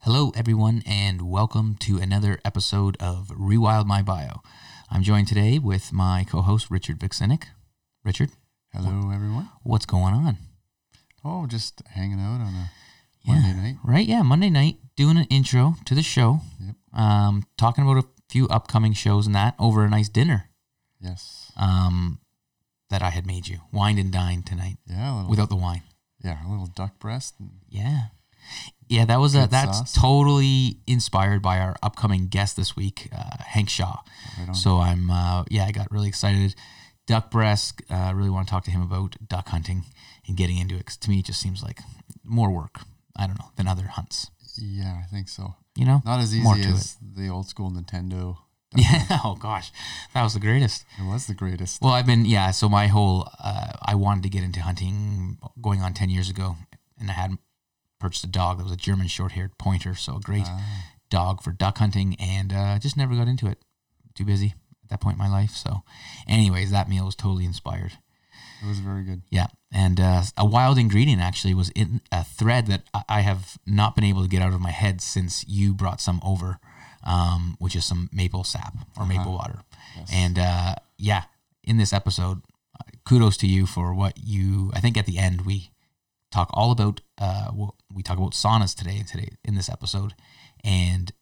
[0.00, 4.42] Hello, everyone, and welcome to another episode of Rewild My Bio.
[4.90, 7.44] I'm joined today with my co host, Richard Vuksinic.
[8.04, 8.30] Richard,
[8.72, 9.48] Hello, everyone.
[9.62, 10.36] what's going on?
[11.24, 12.70] Oh, just hanging out on a
[13.22, 13.34] Yeah.
[13.40, 13.76] Monday night.
[13.82, 16.76] Right, yeah, Monday night, doing an intro to the show, Yep.
[16.92, 20.50] um, talking about a few upcoming shows and that over a nice dinner
[21.00, 21.50] Yes.
[21.56, 22.20] um,
[22.90, 23.60] that I had made you.
[23.72, 25.12] Wine and dine tonight Yeah.
[25.12, 25.82] A little, without the wine.
[26.22, 27.34] yeah, a little duck breast.
[27.40, 28.08] And, Yeah.
[28.88, 29.92] Yeah, that was a, Good that's sauce.
[29.94, 33.96] totally inspired by our upcoming guest this week, uh, Hank Shaw.
[34.46, 34.54] right.
[34.54, 36.54] So I'm, uh, yeah, I got really excited.
[37.06, 39.84] Duck breast, uh, really want to talk to him about duck hunting
[40.26, 40.86] and getting into it.
[40.86, 41.80] 'cause to me, it just seems like
[42.22, 42.82] more work.
[43.16, 44.30] I don't know than other hunts.
[44.56, 45.54] yeah, I think so.
[45.76, 46.02] You know?
[46.04, 48.36] Not as easy as the old school Nintendo.
[48.70, 48.98] duck Yeah.
[49.04, 49.20] hunt.
[49.24, 49.70] Oh gosh,
[50.14, 50.84] that was the greatest.
[50.98, 51.80] It was the greatest.
[51.82, 52.50] Well, I've been yeah.
[52.52, 56.56] So my whole uh, I wanted to get into hunting going on ten years ago,
[56.98, 57.38] and I had
[58.04, 59.94] purchased a dog that was a German short-haired pointer.
[59.94, 63.58] So a great Ah, dog for duck hunting, and uh, just never got into it.
[64.14, 65.50] Too busy at that point in my life.
[65.52, 65.82] So,
[66.28, 67.92] anyways, that meal was totally inspired.
[68.62, 69.22] it was very good.
[69.30, 73.94] Yeah, and uh, a wild ingredient actually was in a thread that I- have not
[73.94, 76.58] been able to get out of my head since you brought some over,
[77.04, 79.60] um, which is some maple sap or maple water.
[79.96, 80.10] Yes.
[80.12, 81.24] And uh, yeah,
[81.62, 82.42] in this episode,
[82.78, 84.70] uh, kudos to you for what you.
[84.74, 85.70] I think at the end we
[86.34, 87.00] talk all about.
[87.18, 89.02] Uh, wh- we talk about saunas today.
[89.06, 90.14] Today in this episode,
[90.62, 91.12] and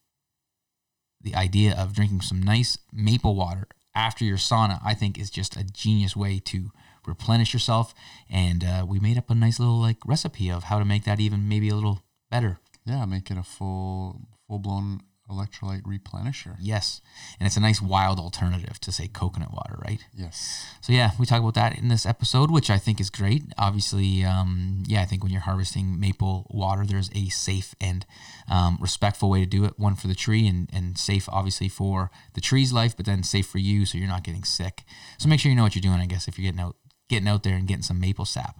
[1.20, 5.56] the idea of drinking some nice maple water after your sauna, I think, is just
[5.56, 6.70] a genius way to
[7.06, 7.94] replenish yourself.
[8.30, 11.20] And uh, we made up a nice little like recipe of how to make that
[11.20, 12.58] even maybe a little better.
[12.84, 16.56] yeah, make it a full, full blown electrolyte replenisher.
[16.60, 17.00] Yes,
[17.38, 20.04] and it's a nice wild alternative to say coconut water, right?
[20.12, 20.66] Yes.
[20.80, 23.44] So yeah, we talk about that in this episode, which I think is great.
[23.56, 28.04] Obviously, um, yeah, I think when you're harvesting maple water, there's a safe and
[28.50, 29.78] um, respectful way to do it.
[29.78, 33.46] One for the tree and, and safe, obviously, for the tree's life, but then safe
[33.46, 34.84] for you, so you're not getting sick.
[35.18, 36.00] So make sure you know what you're doing.
[36.00, 36.76] I guess if you're getting out,
[37.08, 38.56] getting out there and getting some maple sap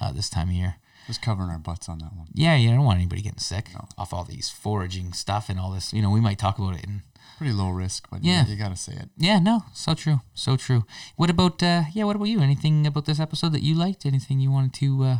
[0.00, 0.76] uh, this time of year.
[1.06, 2.28] Just covering our butts on that one.
[2.34, 5.92] Yeah, you don't want anybody getting sick off all these foraging stuff and all this.
[5.92, 7.02] You know, we might talk about it in
[7.38, 8.44] Pretty low risk, but Yeah.
[8.44, 9.08] yeah, you got to say it.
[9.16, 10.84] Yeah, no, so true, so true.
[11.16, 12.04] What about uh yeah?
[12.04, 12.40] What about you?
[12.40, 14.06] Anything about this episode that you liked?
[14.06, 15.02] Anything you wanted to?
[15.04, 15.16] uh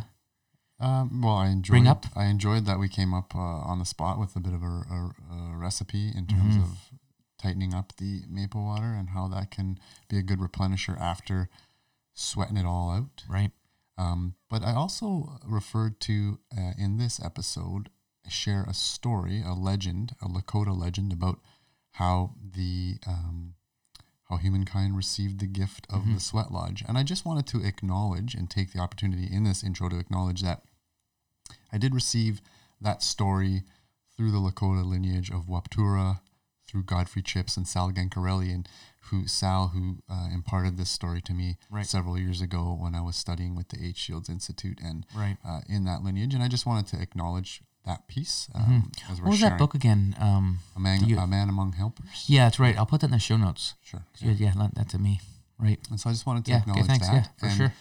[0.79, 1.71] Um, well, I enjoyed.
[1.73, 2.05] Bring up?
[2.15, 4.65] I enjoyed that we came up uh, on the spot with a bit of a,
[4.89, 6.63] a, a recipe in terms Mm-hmm.
[6.63, 6.77] of
[7.41, 9.77] tightening up the maple water and how that can
[10.07, 11.49] be a good replenisher after
[12.13, 13.23] sweating it all out.
[13.27, 13.51] Right.
[13.97, 17.89] Um, but I also referred to uh, in this episode
[18.27, 21.39] share a story, a legend, a Lakota legend about
[21.91, 23.55] how the um,
[24.29, 28.33] how humankind received the gift of the sweat lodge, and I just wanted to acknowledge
[28.33, 30.63] and take the opportunity in this intro to acknowledge that
[31.71, 32.41] I did receive
[32.81, 33.63] that story
[34.15, 36.21] through the Lakota lineage of Waptura,
[36.67, 38.67] through Godfrey Chips and Sal Gancarelli, and
[39.09, 41.85] who Sal who uh, imparted this story to me Right.
[41.85, 45.37] several years ago when I was studying with the 8 Shields Institute and Right.
[45.45, 49.25] uh, in that lineage, and I just wanted to acknowledge that piece um, as we're
[49.25, 50.15] What was that book again?
[50.19, 52.25] Um, A man, you- a man among helpers.
[52.27, 52.77] yeah, that's right.
[52.77, 53.73] I'll put that in the show notes.
[53.81, 54.05] Sure.
[54.19, 55.19] Yeah, yeah lend that to me.
[55.57, 55.79] Right.
[55.89, 56.57] And so I just wanted to Yeah.
[56.57, 56.71] Okay.
[56.71, 57.07] acknowledge Thanks.
[57.07, 57.13] that.
[57.13, 57.73] Yeah, for and, sure.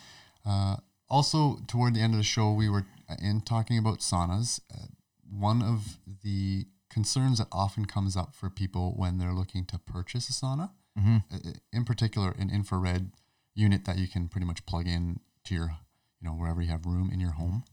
[0.44, 0.77] Uh,
[1.09, 4.60] also, toward the end of the show, we were uh, in talking about saunas.
[4.75, 4.87] Uh,
[5.31, 10.28] one of the concerns that often comes up for people when they're looking to purchase
[10.28, 11.50] a sauna, Mm-hmm.
[11.72, 13.12] in particular, an infrared
[13.54, 15.76] unit that you can pretty much plug in to your,
[16.20, 17.64] you know, wherever you have room in your home,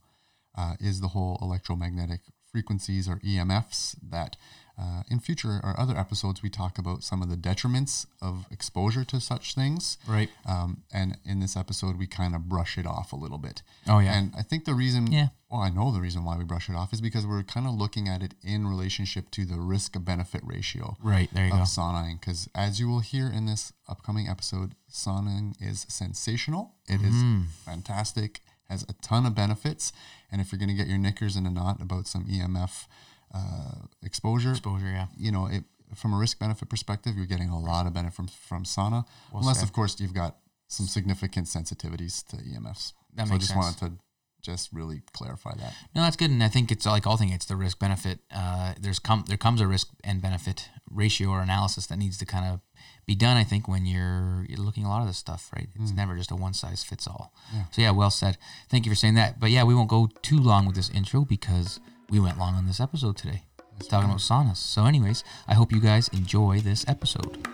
[0.56, 2.20] uh, is the whole electromagnetic
[2.50, 4.36] frequencies or EMFs that
[4.80, 9.04] uh, in future or other episodes we talk about some of the detriments of exposure
[9.04, 9.98] to such things.
[10.08, 10.30] Right.
[10.46, 13.62] Um, and in this episode, we kind of brush it off a little bit.
[13.86, 14.16] Oh yeah.
[14.16, 15.28] And I think the reason, Yeah.
[15.50, 17.74] well, I know the reason why we brush it off is because we're kind of
[17.74, 21.28] looking at it in relationship to the risk benefit ratio right.
[21.32, 21.64] There you of go.
[21.64, 22.18] saunaing.
[22.20, 26.74] Because as you will hear in this upcoming episode, saunaing is sensational.
[26.88, 27.42] It is Mm-hmm.
[27.64, 29.92] fantastic, has a ton of benefits.
[30.32, 32.86] And if you're going to get your knickers in a knot about some EMF
[33.34, 34.86] uh, exposure, Exposure.
[34.86, 35.06] Yeah.
[35.16, 38.28] you know, it, from a risk benefit perspective, you're getting a lot of benefit from,
[38.28, 39.04] from sauna,
[39.34, 39.64] unless, said.
[39.64, 40.36] of course, you've got
[40.68, 42.92] some significant sensitivities to EMFs.
[43.14, 43.80] That so makes I just sense.
[43.82, 44.04] wanted to
[44.42, 45.74] just really clarify that.
[45.94, 47.34] No, that's good, and I think it's like all things.
[47.34, 48.20] It's the risk benefit.
[48.34, 52.26] Uh, there's come there comes a risk and benefit ratio or analysis that needs to
[52.26, 52.60] kind of
[53.04, 53.36] be done.
[53.36, 55.68] I think when you're, you're looking at a lot of this stuff, right?
[55.80, 57.32] It's never just a one size fits all.
[57.52, 57.64] Yeah.
[57.72, 58.38] So yeah, well said.
[58.68, 59.38] Thank you for saying that.
[59.40, 61.80] But yeah, we won't go too long with this intro because
[62.10, 63.44] we went long on this episode today,
[63.88, 64.56] talking about saunas.
[64.56, 67.46] So, anyways, I hope you guys enjoy this episode.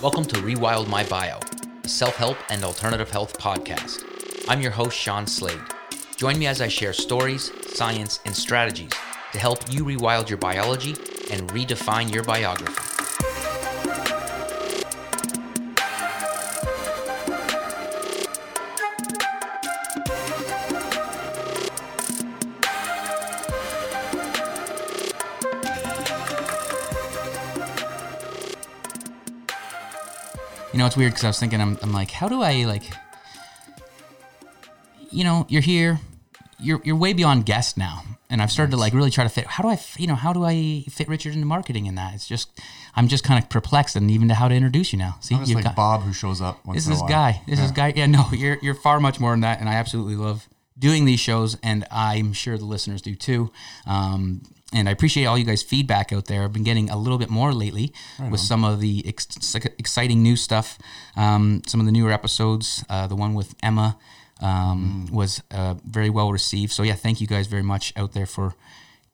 [0.00, 1.40] Welcome to Rewild My Bio,
[1.82, 4.04] a self help and alternative health podcast.
[4.48, 5.58] I'm your host, Shawn Slade.
[6.16, 8.92] Join me as I share stories, science, and strategies
[9.32, 10.90] to help you rewild your biology
[11.32, 12.93] and redefine your biography.
[30.74, 32.82] You know, it's weird because I was thinking, I'm, I'm like, how do I like,
[35.12, 36.00] you know, you're here,
[36.58, 39.46] you're you're way beyond guest now, and I've started to like really try to fit.
[39.46, 42.14] How do I, you know, how do I fit Richard into marketing in that?
[42.14, 42.60] It's just,
[42.96, 45.16] I'm just kind of perplexed, and even to how to introduce you now.
[45.20, 47.40] See, you've like got- Bob who shows up once this is guy.
[47.46, 47.92] This is guy.
[47.94, 51.20] Yeah, no, you're you're far much more than that, and I absolutely love doing these
[51.20, 53.52] shows, and I'm sure the listeners do too.
[53.86, 54.42] Um,
[54.74, 56.42] and I appreciate all you guys' feedback out there.
[56.42, 57.92] I've been getting a little bit more lately
[58.30, 60.78] with some of the ex- exciting new stuff.
[61.16, 63.96] Um, some of the newer episodes, uh, the one with Emma
[64.40, 66.72] um, was uh, very well received.
[66.72, 68.54] So yeah, thank you guys very much out there for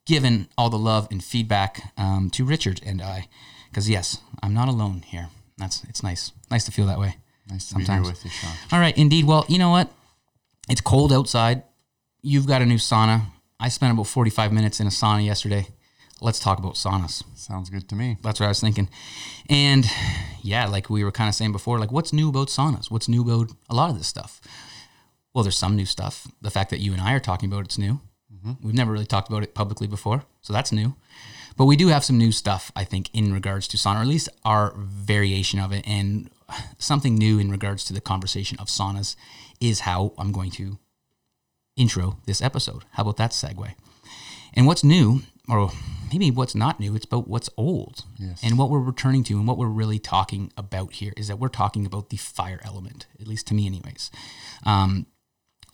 [0.06, 3.28] giving all the love and feedback um, to Richard and I,
[3.68, 5.28] because yes, I'm not alone here.
[5.58, 7.16] That's it's nice, nice to feel that way.
[7.50, 8.52] Nice to be here with you, Shawn.
[8.72, 9.26] All right, indeed.
[9.26, 9.90] Well, you know what?
[10.68, 11.64] It's cold outside.
[12.22, 13.22] You've got a new sauna.
[13.60, 15.66] I spent about 45 minutes in a sauna yesterday.
[16.22, 17.22] Let's talk about saunas.
[17.34, 18.16] Sounds good to me.
[18.22, 18.88] That's what I was thinking.
[19.48, 19.86] And
[20.42, 22.90] yeah, like we were kind of saying before, like what's new about saunas?
[22.90, 24.40] What's new about a lot of this stuff?
[25.34, 26.26] Well, there's some new stuff.
[26.40, 28.00] The fact that you and I are talking about it's new.
[28.34, 28.66] Mm-hmm.
[28.66, 30.96] We've never really talked about it publicly before, so that's new.
[31.56, 34.06] But we do have some new stuff, I think, in regards to sauna, or at
[34.06, 35.86] least our variation of it.
[35.86, 36.30] And
[36.78, 39.16] something new in regards to the conversation of saunas
[39.60, 40.78] is how I'm going to
[41.80, 42.84] intro this episode.
[42.92, 43.74] How about that segue?
[44.54, 45.70] And what's new, or
[46.12, 48.04] maybe what's not new, it's about what's old.
[48.18, 48.40] Yes.
[48.42, 51.48] And what we're returning to and what we're really talking about here is that we're
[51.48, 54.10] talking about the fire element, at least to me, anyways.
[54.64, 55.06] Um,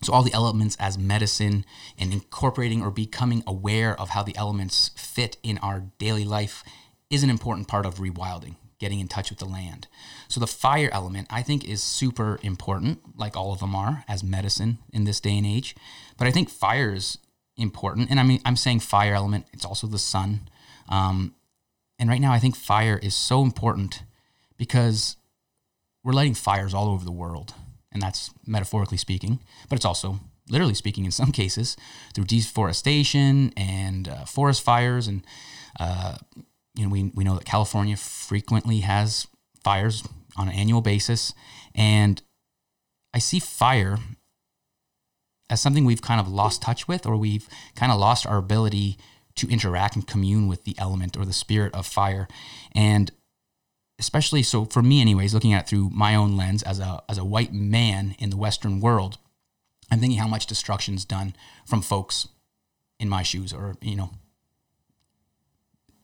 [0.03, 1.65] so, all the elements as medicine
[1.97, 6.63] and incorporating or becoming aware of how the elements fit in our daily life
[7.09, 9.87] is an important part of rewilding, getting in touch with the land.
[10.27, 14.23] So, the fire element, I think, is super important, like all of them are, as
[14.23, 15.75] medicine in this day and age.
[16.17, 17.17] But I think fire is
[17.57, 18.09] important.
[18.09, 20.49] And I mean, I'm saying fire element, it's also the sun.
[20.89, 21.35] Um,
[21.99, 24.03] and right now, I think fire is so important
[24.57, 25.17] because
[26.03, 27.53] we're lighting fires all over the world.
[27.91, 29.39] And that's metaphorically speaking,
[29.69, 30.19] but it's also
[30.49, 31.75] literally speaking in some cases
[32.13, 35.07] through deforestation and uh, forest fires.
[35.07, 35.25] And,
[35.79, 36.17] uh,
[36.77, 39.27] you know, we, we know that California frequently has
[39.63, 40.03] fires
[40.37, 41.33] on an annual basis.
[41.73, 42.21] And
[43.13, 43.97] I see fire
[45.49, 48.97] as something we've kind of lost touch with, or we've kind of lost our ability
[49.35, 52.27] to interact and commune with the element or the spirit of fire.
[52.75, 53.11] And
[53.99, 57.17] especially so for me anyways looking at it through my own lens as a as
[57.17, 59.17] a white man in the western world
[59.89, 61.35] i'm thinking how much destruction's done
[61.65, 62.27] from folks
[62.99, 64.11] in my shoes or you know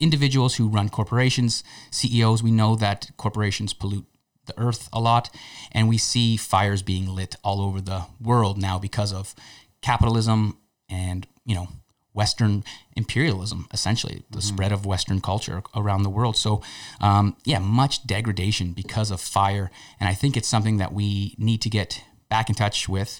[0.03, 4.05] individuals who run corporations ceos we know that corporations pollute
[4.45, 5.29] the earth a lot
[5.71, 9.33] and we see fires being lit all over the world now because of
[9.81, 10.57] capitalism
[10.89, 11.67] and you know
[12.13, 12.63] Western
[12.95, 16.37] imperialism, essentially, the spread of Western culture around the world.
[16.37, 16.61] So,
[17.01, 19.71] um, yeah, much degradation because of fire.
[19.99, 23.19] And I think it's something that we need to get back in touch with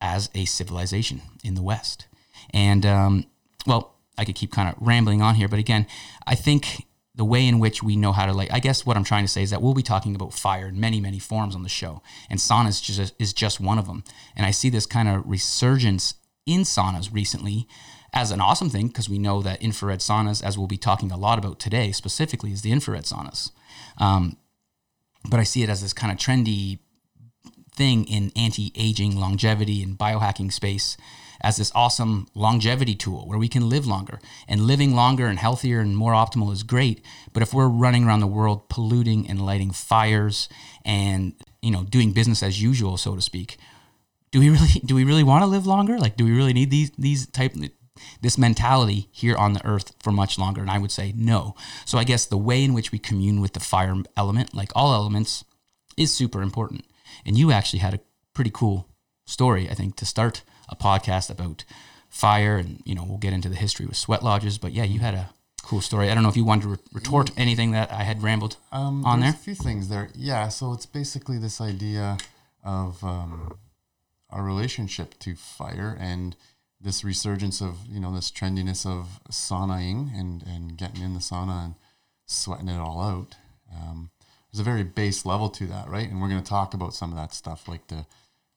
[0.00, 2.06] as a civilization in the West.
[2.54, 3.26] And, um,
[3.66, 5.86] well, I could keep kind of rambling on here, but again,
[6.26, 9.04] I think the way in which we know how to like i guess what i'm
[9.04, 11.62] trying to say is that we'll be talking about fire in many many forms on
[11.62, 12.00] the show
[12.30, 14.02] and saunas just, is just one of them
[14.34, 16.14] and i see this kind of resurgence
[16.46, 17.68] in saunas recently
[18.12, 21.16] as an awesome thing because we know that infrared saunas, as we'll be talking a
[21.16, 23.50] lot about today, specifically, is the infrared saunas.
[23.98, 24.36] Um,
[25.28, 26.80] but I see it as this kind of trendy
[27.74, 30.96] thing in anti-aging, longevity, and biohacking space
[31.42, 34.20] as this awesome longevity tool where we can live longer.
[34.48, 37.04] And living longer and healthier and more optimal is great.
[37.32, 40.48] But if we're running around the world polluting and lighting fires
[40.84, 43.58] and you know doing business as usual, so to speak,
[44.30, 45.98] do we really do we really want to live longer?
[45.98, 47.54] Like, do we really need these these type
[48.20, 50.60] this mentality here on the earth for much longer?
[50.60, 51.54] And I would say no.
[51.84, 54.94] So I guess the way in which we commune with the fire element, like all
[54.94, 55.44] elements,
[55.96, 56.84] is super important.
[57.26, 58.00] And you actually had a
[58.32, 58.88] pretty cool
[59.26, 61.64] story, I think, to start a podcast about
[62.08, 62.56] fire.
[62.56, 64.58] And, you know, we'll get into the history with sweat lodges.
[64.58, 65.30] But yeah, you had a
[65.62, 66.10] cool story.
[66.10, 69.04] I don't know if you wanted to re- retort anything that I had rambled Um,
[69.04, 69.30] on there.
[69.30, 70.08] a few things there.
[70.14, 72.18] Yeah, so it's basically this idea
[72.64, 73.56] of um,
[74.30, 76.34] our relationship to fire and
[76.80, 81.64] this resurgence of you know this trendiness of saunaing and and getting in the sauna
[81.66, 81.74] and
[82.26, 83.36] sweating it all out.
[83.72, 84.10] Um,
[84.50, 86.08] there's a very base level to that, right?
[86.10, 88.04] And we're going to talk about some of that stuff, like the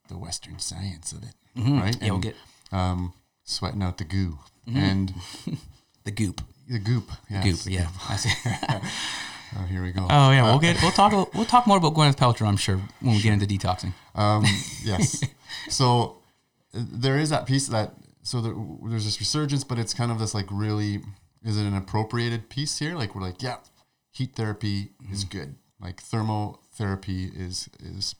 [0.07, 1.81] the Western science of it, Mhm.
[1.81, 1.97] right?
[2.01, 2.35] Yeah, we'll get
[2.71, 4.77] um, sweating out the goo Mm-hmm.
[4.77, 5.13] and
[6.03, 6.41] the goop.
[6.67, 7.11] the goop.
[7.29, 7.43] Yes.
[7.65, 7.73] Goop.
[7.73, 7.89] Yeah.
[8.09, 8.29] I see.
[9.57, 10.05] Oh, here we go.
[10.09, 12.45] Oh yeah, we'll get we'll talk we'll talk more about Gwyneth Paltrow.
[12.47, 13.93] I'm sure when we get into detoxing.
[14.13, 14.43] Um,
[14.83, 15.23] yes.
[15.69, 16.17] so
[16.73, 17.93] uh, there is that piece that
[18.23, 18.53] so there,
[18.89, 21.01] there's this resurgence, but it's kind of this like really
[21.45, 22.95] is it an appropriated piece here?
[22.95, 23.57] Like we're like, yeah,
[24.11, 25.55] heat therapy is good.
[25.79, 28.15] Like thermotherapy is is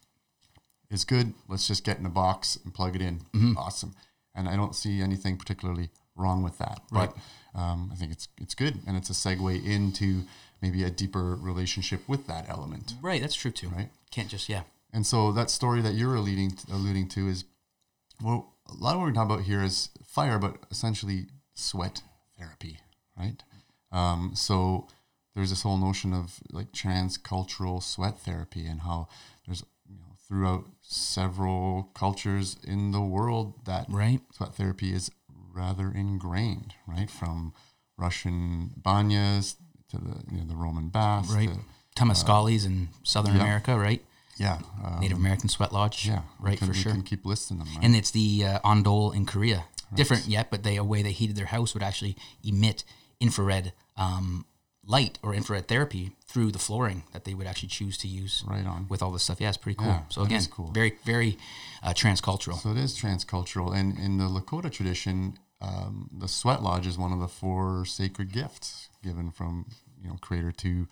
[0.90, 1.34] is good.
[1.48, 3.22] Let's just get in a box and plug it in.
[3.58, 3.94] Awesome.
[4.34, 6.82] And I don't see anything particularly wrong with that.
[6.92, 7.10] Right.
[7.54, 10.24] But um, I think it's it's good, and it's a segue into
[10.62, 12.96] maybe a deeper relationship with that element.
[13.02, 13.70] Right, that's true too.
[13.70, 13.90] Right.
[14.12, 14.64] Can't just yeah.
[14.92, 17.46] And so that story that you're alluding to, alluding to is,
[18.24, 22.02] well, a lot of what we're talking about here is fire, but essentially sweat
[22.38, 22.80] therapy,
[23.18, 23.44] right?
[23.92, 24.88] Um, so
[25.36, 29.08] there's this whole notion of like transcultural sweat therapy and how
[29.46, 34.22] there's you know throughout several cultures in the world that Right.
[34.34, 35.12] sweat therapy is
[35.54, 37.10] rather ingrained, right?
[37.10, 37.54] From
[37.98, 39.56] Russian banyas
[39.90, 41.50] to the you know the Roman baths, Right.
[41.50, 41.66] to-
[41.96, 43.42] Temazcales in Southern yeah.
[43.42, 44.04] America, right?
[44.38, 46.06] yeah, um, Native American Sweat Lodge.
[46.06, 46.92] yeah, Right, can- for sure.
[46.92, 47.80] can keep listing them, right?
[47.86, 49.66] And it's the uh, Ondol in Korea.
[49.94, 52.84] Different yet, but they a way they heated their house would actually emit
[53.22, 54.46] infrared um,
[54.88, 58.66] light or infrared therapy through the flooring that they would actually choose to use right
[58.66, 58.88] on.
[58.90, 59.42] with all this stuff.
[59.42, 59.88] Yeah, it's pretty cool.
[59.88, 60.72] Yeah, so again, cool.
[60.72, 61.38] very very
[61.84, 62.60] uh, transcultural.
[62.60, 67.12] So it is transcultural, and in the Lakota tradition, um, the sweat lodge is one
[67.12, 69.66] of the four sacred gifts given from
[70.02, 70.88] you know Creator to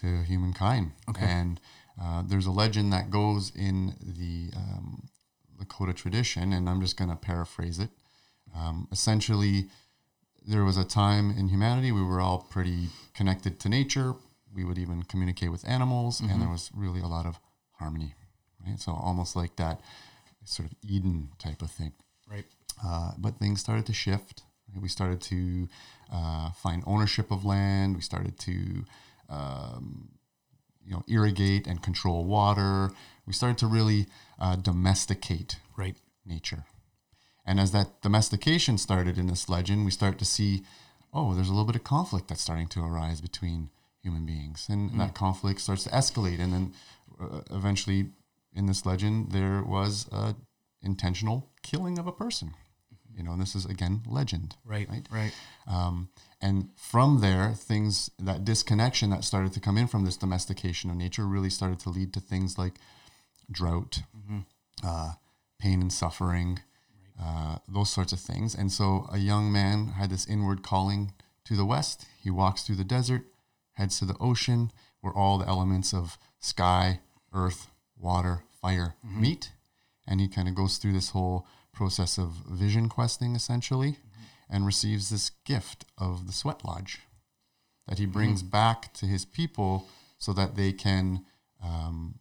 [0.00, 0.92] to humankind.
[1.08, 1.24] Okay.
[1.24, 1.60] And
[2.00, 5.08] uh, there's a legend that goes in the um,
[5.60, 7.90] Lakota tradition, and I'm just going to paraphrase it.
[8.56, 9.68] Um, essentially,
[10.46, 14.14] there was a time in humanity we were all pretty connected to nature.
[14.54, 17.38] We would even communicate with animals, and there was really a lot of
[17.78, 18.14] harmony.
[18.66, 19.80] Right, so almost like that
[20.44, 21.92] sort of Eden type of thing.
[22.30, 22.44] Right.
[22.84, 24.42] Uh, but things started to shift.
[24.72, 24.82] right?
[24.82, 25.68] We started to
[26.12, 27.96] uh, find ownership of land.
[27.96, 28.84] We started to,
[29.28, 30.10] um,
[30.84, 32.90] you know, irrigate and control water.
[33.26, 34.06] We started to really
[34.38, 35.96] uh, domesticate Right.
[36.26, 36.64] nature.
[37.44, 40.62] And as that domestication started in this legend, we start to see,
[41.12, 43.70] oh, there's a little bit of conflict that's starting to arise between
[44.02, 46.40] human beings, and that conflict starts to escalate.
[46.40, 46.72] And then
[47.20, 48.10] uh, eventually,
[48.54, 50.34] in this legend, there was a
[50.82, 52.54] intentional killing of a person.
[53.16, 54.56] You know, and this is again legend.
[54.64, 54.88] Right.
[54.88, 55.06] Right.
[55.10, 55.32] Right.
[55.66, 56.08] Um,
[56.40, 60.96] and from there, things that disconnection that started to come in from this domestication of
[60.96, 62.74] nature really started to lead to things like
[63.50, 64.00] drought,
[64.82, 65.12] uh,
[65.58, 66.60] pain and suffering,
[67.22, 68.54] uh, those sorts of things.
[68.54, 71.12] And so a young man had this inward calling
[71.44, 72.06] to the west.
[72.20, 73.22] He walks through the desert,
[73.74, 77.00] heads to the ocean, where all the elements of sky,
[77.32, 79.52] earth, water, fire meet.
[80.06, 83.98] And he kind of goes through this whole process of vision questing essentially
[84.50, 87.00] and receives this gift of the sweat lodge
[87.88, 89.86] that he brings back to his people
[90.18, 91.24] so that they can
[91.64, 92.18] um,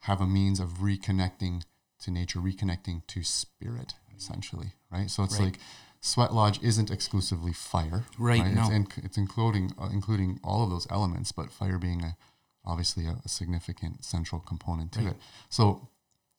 [0.00, 1.62] have a means of reconnecting
[2.00, 5.10] to nature, reconnecting to spirit, essentially, right?
[5.10, 5.46] So it's Right.
[5.52, 5.58] like
[6.00, 8.70] sweat lodge isn't exclusively fire, Right, It's, no.
[8.70, 12.16] in, it's including uh, including all of those elements, but fire being a
[12.64, 15.16] obviously a, a significant central component to it.
[15.48, 15.88] So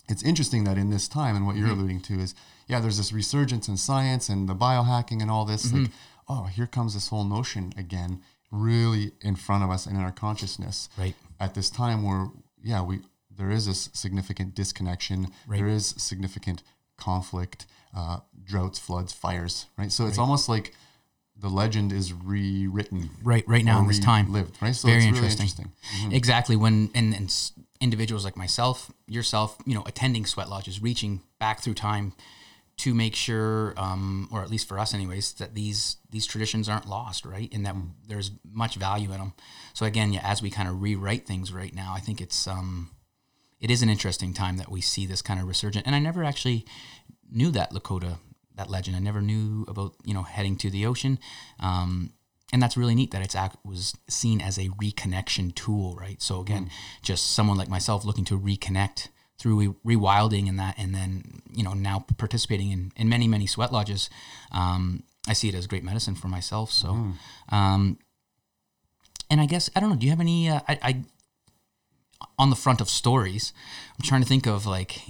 [0.07, 2.35] it's interesting that in this time, and what you're alluding to is,
[2.67, 5.71] yeah, there's this resurgence in science and the biohacking and all this.
[5.73, 5.89] Like,
[6.27, 10.11] oh, here comes this whole notion again, really in front of us and in our
[10.11, 11.15] consciousness Right.
[11.39, 12.29] at this time where,
[12.63, 12.99] yeah, we
[13.41, 15.27] there is a significant disconnection.
[15.47, 15.57] Right.
[15.57, 16.61] There is significant
[16.97, 19.65] conflict, uh, droughts, floods, fires.
[19.77, 19.91] Right.
[19.91, 20.75] So it's almost like
[21.35, 23.09] the legend is rewritten.
[23.23, 23.43] Right.
[23.47, 24.31] Right now in this time.
[24.31, 24.75] lived right?
[24.75, 25.47] So Very it's interesting.
[25.47, 26.11] really interesting.
[26.13, 26.55] Exactly.
[26.55, 31.73] When and, and individuals like myself, yourself, you know, attending sweat lodges, reaching back through
[31.73, 32.13] time
[32.77, 36.87] to make sure, um, or at least for us, anyways, that these these traditions aren't
[36.87, 37.51] lost, right?
[37.51, 37.75] And that
[38.07, 39.33] there's much value in them.
[39.73, 42.91] So again, yeah, as we kind of rewrite things right now, I think it's um,
[43.61, 45.85] it is an interesting time that we see this kind of resurgent.
[45.85, 46.65] And I never actually
[47.31, 48.17] knew that Lakota
[48.55, 48.95] that legend.
[48.95, 51.19] I never knew about you know heading to the ocean.
[51.59, 52.13] Um,
[52.53, 56.21] and that's really neat that it's act was seen as a reconnection tool, right?
[56.21, 56.69] So again,
[57.01, 61.63] just someone like myself looking to reconnect through re- rewilding and that, and then you
[61.63, 64.09] know now participating in, in many many sweat lodges.
[64.51, 66.71] Um, I see it as great medicine for myself.
[66.71, 66.89] So,
[67.49, 67.99] um,
[69.29, 69.95] and I guess I don't know.
[69.95, 70.49] Do you have any?
[70.49, 71.03] Uh, I, I
[72.37, 73.53] on the front of stories.
[73.97, 75.01] I'm trying to think of like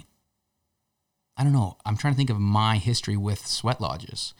[1.37, 1.77] I don't know.
[1.85, 4.33] I'm trying to think of my history with sweat lodges,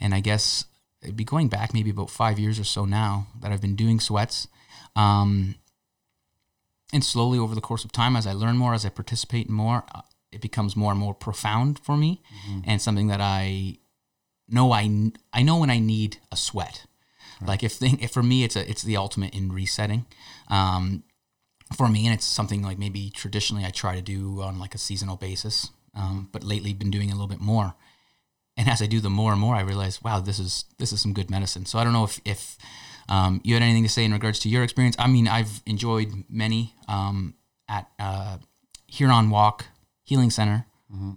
[0.00, 0.64] and I guess
[1.02, 4.00] it'd be going back maybe about five years or so now that I've been doing
[4.00, 4.48] sweats.
[4.94, 5.56] Um,
[6.92, 9.84] and slowly over the course of time, as I learn more, as I participate more,
[9.94, 10.02] uh,
[10.32, 12.22] it becomes more and more profound for me,
[12.64, 13.78] and something that I
[14.48, 16.86] know I I know when I need a sweat.
[17.44, 20.06] Like if thing if for me it's a it's the ultimate in resetting.
[20.48, 21.02] Um,
[21.74, 24.78] for me, and it's something like maybe traditionally I try to do on like a
[24.78, 27.74] seasonal basis, um, but lately been doing a little bit more.
[28.56, 31.00] And as I do the more and more, I realize, wow, this is this is
[31.00, 31.66] some good medicine.
[31.66, 32.56] So I don't know if if
[33.08, 34.96] um, you had anything to say in regards to your experience.
[34.98, 37.34] I mean, I've enjoyed many um,
[37.68, 38.38] at uh,
[38.88, 39.66] Huron Walk
[40.04, 40.66] Healing Center,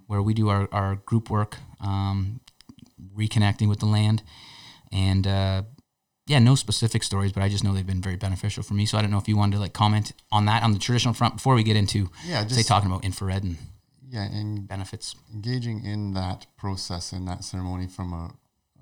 [0.07, 2.41] where we do our, our group work, um,
[3.15, 4.23] reconnecting with the land,
[4.91, 5.63] and uh,
[6.29, 8.85] yeah, no specific stories, but I just know they've been very beneficial for me.
[8.85, 11.15] So I don't know if you wanted to like comment on that on the traditional
[11.15, 13.57] front before we get into Yeah, just, say talking about infrared and
[14.07, 15.15] yeah, and benefits.
[15.33, 18.25] engaging in that process and that ceremony from a,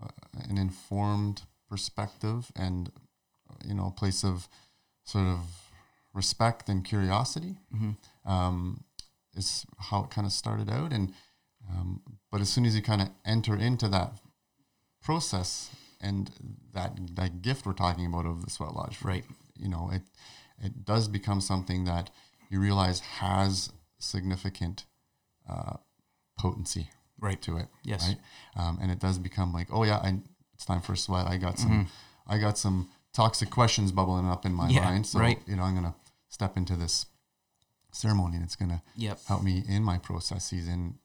[0.04, 0.08] a
[0.50, 2.92] an informed perspective and
[3.66, 4.48] you know a place of
[5.06, 5.40] sort of
[6.14, 7.56] respect and curiosity
[8.26, 8.84] um,
[9.36, 11.14] is how it kind of started out and
[11.70, 12.02] um,
[12.32, 14.12] but as soon as you kind of enter into that
[15.02, 15.70] process
[16.02, 16.32] and
[16.74, 19.26] that that gift we're talking about of the sweat lodge Right.
[19.58, 20.02] you know it
[20.62, 22.10] it does become something that
[22.50, 24.86] you realize has significant
[25.50, 25.78] uh,
[26.38, 26.90] potency
[27.20, 27.42] Right.
[27.42, 28.08] to it Yes.
[28.08, 28.18] right
[28.56, 30.20] um, and it does become like oh yeah I,
[30.54, 31.88] it's time for a sweat i got some
[32.28, 35.40] i got some toxic questions bubbling up in my Yeah, mind so right.
[35.48, 35.96] you know i'm gonna
[36.30, 37.08] step into this
[37.92, 39.20] ceremony and it's gonna Yep.
[39.28, 40.96] help me in my processes and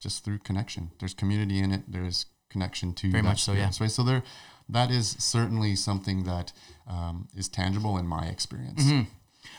[0.00, 3.70] just through connection there's community in it there's connection to Very that much so, yeah.
[3.80, 4.22] right so there
[4.68, 6.52] that is certainly something that
[6.86, 8.82] um, is tangible in my experience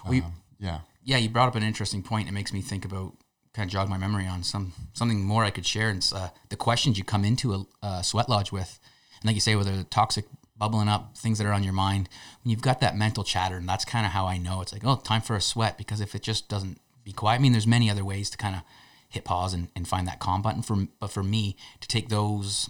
[0.05, 2.27] Well, you, Um, yeah yeah, you brought up an interesting point.
[2.27, 3.13] It makes me think about
[3.53, 5.89] kind of jog my memory on some something more I could share.
[5.89, 8.79] And uh, the questions you come into a, a sweat lodge with,
[9.19, 10.25] and like you say, whether the toxic
[10.57, 12.07] bubbling up, things that are on your mind.
[12.43, 14.86] When you've got that mental chatter, and that's kind of how I know it's like,
[14.86, 15.77] oh, time for a sweat.
[15.77, 18.55] Because if it just doesn't be quiet, I mean, there's many other ways to kind
[18.55, 18.62] of
[19.10, 20.62] hit pause and, and find that calm button.
[20.62, 22.69] For but for me to take those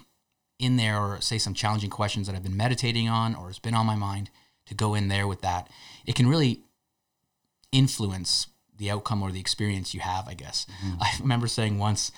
[0.62, 3.74] in there, or say some challenging questions that I've been meditating on, or has been
[3.74, 4.30] on my mind,
[4.68, 5.70] to go in there with that,
[6.06, 6.62] it can really
[7.72, 8.48] influence
[8.78, 10.66] the outcome or the experience you have, I guess.
[11.02, 12.12] I remember saying once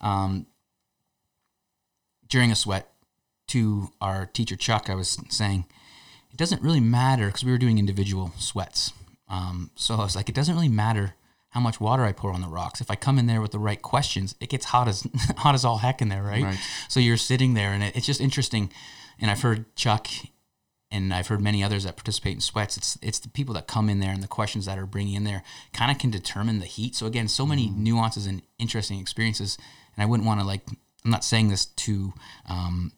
[0.00, 0.46] um,
[2.28, 2.92] during a sweat
[3.48, 5.66] to our teacher, Chuck, I was saying,
[6.30, 8.92] it doesn't really matter because we were doing individual sweats.
[9.28, 11.14] Um, so I was like, it doesn't really matter
[11.50, 12.80] how much water I pour on the rocks.
[12.80, 15.06] If I come in there with the right questions, it gets hot as
[15.38, 16.42] hot as all heck in there, right?
[16.42, 16.58] Right.
[16.88, 18.72] So you're sitting there, and it, it's just interesting.
[19.20, 20.08] And I've heard Chuck,
[20.90, 22.76] and I've heard many others that participate in sweats.
[22.76, 25.24] It's it's the people that come in there and the questions that are bringing in
[25.24, 26.94] there kind of can determine the heat.
[26.94, 29.58] So again, so many nuances and interesting experiences.
[29.96, 30.62] And I wouldn't want to like.
[31.04, 32.12] I'm not saying this to.
[32.48, 32.92] Um,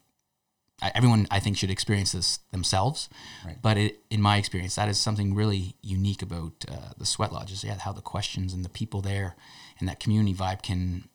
[0.94, 3.08] everyone I think should experience this themselves,
[3.46, 3.56] Right.
[3.62, 7.62] but it, in my experience, that is something really unique about uh, the sweat lodges.
[7.64, 9.36] Yeah, how the questions and the people there
[9.78, 11.08] and that community vibe can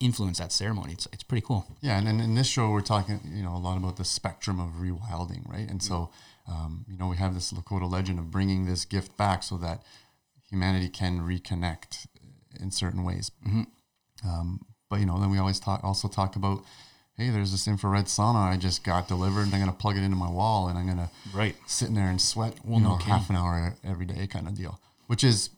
[0.00, 0.92] influence that ceremony.
[0.92, 1.66] It's it's pretty cool.
[1.80, 4.60] Yeah, and then in this show, we're talking, you know, a lot about the spectrum
[4.60, 5.68] of rewilding, right?
[5.68, 6.10] And so,
[6.46, 9.82] um, you know, we have this Lakota legend of bringing this gift back so that
[10.50, 12.06] humanity can reconnect
[12.60, 13.30] in certain ways.
[14.24, 16.64] Um, but you know, then we always talk, also talk about,
[17.18, 20.16] hey, there's this infrared sauna I just got delivered, and I'm gonna plug it into
[20.16, 21.56] my wall, and I'm gonna Right.
[21.66, 24.46] sit in there and sweat, Well, you know, no half an hour every day, kind
[24.48, 25.50] of deal, which is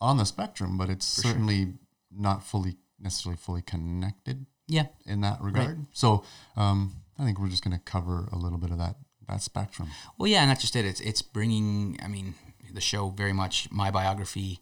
[0.00, 1.74] on the spectrum, but it's certainly
[2.10, 4.86] not fully necessarily fully connected Yeah.
[5.04, 5.86] in that regard.
[5.92, 6.24] So
[6.56, 8.96] um, I think we're just to cover a little bit of that
[9.28, 9.88] that spectrum.
[10.16, 10.86] Well, yeah, and that's just it.
[10.86, 11.98] It's it's bringing.
[12.02, 12.34] I mean,
[12.72, 14.58] the show very much my biography,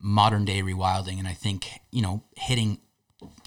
[0.00, 2.78] modern day rewilding, and I think you know hitting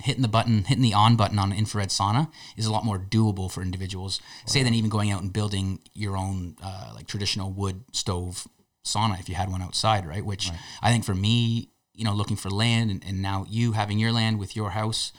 [0.02, 2.98] hitting the button, hitting the on button on an infrared sauna is a lot more
[2.98, 4.20] doable for individuals.
[4.46, 8.48] Say than even going out and building your own uh, like traditional wood stove
[8.86, 10.26] sauna if you had one outside, right?
[10.26, 10.50] Which
[10.82, 14.12] I think for me, you know, looking for land and, and now you having your
[14.12, 15.12] land with your house,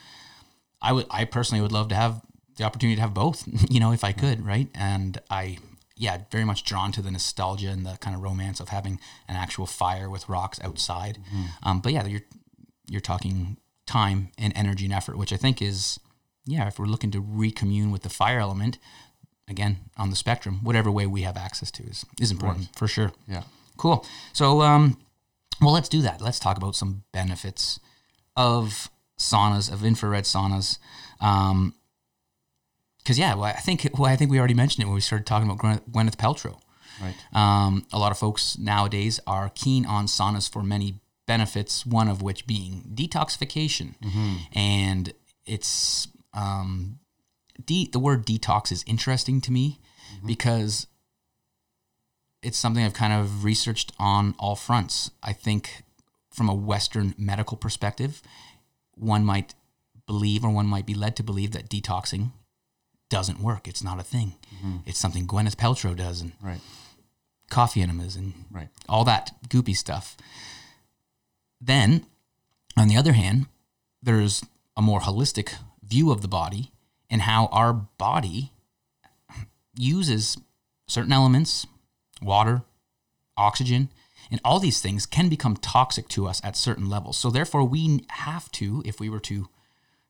[0.82, 2.22] I would I personally would love to have
[2.56, 4.68] the opportunity to have both, you know, if I could, right?
[4.74, 5.58] And I
[5.96, 9.36] yeah, very much drawn to the nostalgia and the kind of romance of having an
[9.36, 11.18] actual fire with rocks outside.
[11.62, 12.22] Um, but yeah, you're
[12.88, 13.58] you're talking
[13.90, 15.98] time and energy and effort, which I think is
[16.46, 18.79] yeah, if we're looking to recommune with the fire element,
[19.48, 23.12] again, on the spectrum, whatever way we have access to is is important for sure.
[23.26, 23.42] Yeah.
[23.76, 24.07] Cool.
[24.33, 24.98] So, um,
[25.61, 26.20] well, let's do that.
[26.20, 27.81] Let's talk about some benefits
[28.37, 30.79] of saunas, of infrared saunas.
[31.20, 31.74] Um,
[32.98, 35.26] because yeah, well, I think well, I think we already mentioned it when we started
[35.26, 36.61] talking about Gwyneth, Gwyneth Paltrow.
[37.00, 37.14] Right.
[37.33, 40.99] Um, a lot of folks nowadays are keen on saunas for many
[41.30, 41.86] benefits.
[41.86, 44.34] One of which being detoxification, mm-hmm.
[44.52, 45.14] and
[45.46, 46.98] it's um,
[47.64, 49.78] de- the word detox is interesting to me
[50.16, 50.26] mm-hmm.
[50.26, 50.88] because
[52.42, 55.10] it's something I've kind of researched on all fronts.
[55.22, 55.84] I think
[56.32, 58.22] from a Western medical perspective,
[58.94, 59.54] one might
[60.06, 62.32] believe or one might be led to believe that detoxing
[63.08, 63.68] doesn't work.
[63.68, 64.34] It's not a thing.
[64.56, 64.76] Mm-hmm.
[64.86, 66.60] It's something Gwyneth Paltrow does and Right.
[67.50, 68.68] coffee enemas and Right.
[68.88, 70.16] all that goopy stuff.
[71.61, 72.07] Then,
[72.77, 73.46] on the other hand,
[74.03, 74.42] there's
[74.77, 76.70] a more holistic view of the body
[77.11, 78.53] and how our body
[79.77, 80.38] uses
[80.87, 81.66] certain elements,
[82.23, 82.62] water,
[83.37, 83.90] oxygen,
[84.31, 87.16] and all these things can become toxic to us at certain levels.
[87.16, 89.49] So, therefore, we have to, if we were to,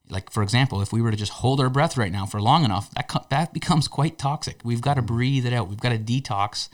[0.09, 2.65] like for example, if we were to just hold our breath right now for long
[2.65, 4.61] enough, that that becomes quite toxic.
[4.65, 5.69] We've got to breathe it out.
[5.69, 6.69] We've got to detox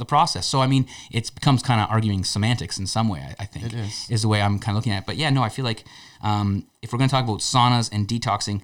[0.00, 0.46] the process.
[0.46, 3.20] So I mean, it becomes kind of arguing semantics in some way.
[3.20, 3.74] I, I think It
[4.10, 4.22] is.
[4.22, 5.06] the way I'm kind of looking at it.
[5.06, 5.84] But yeah, no, I feel like
[6.22, 8.60] um, if we're going to talk about saunas and detoxing,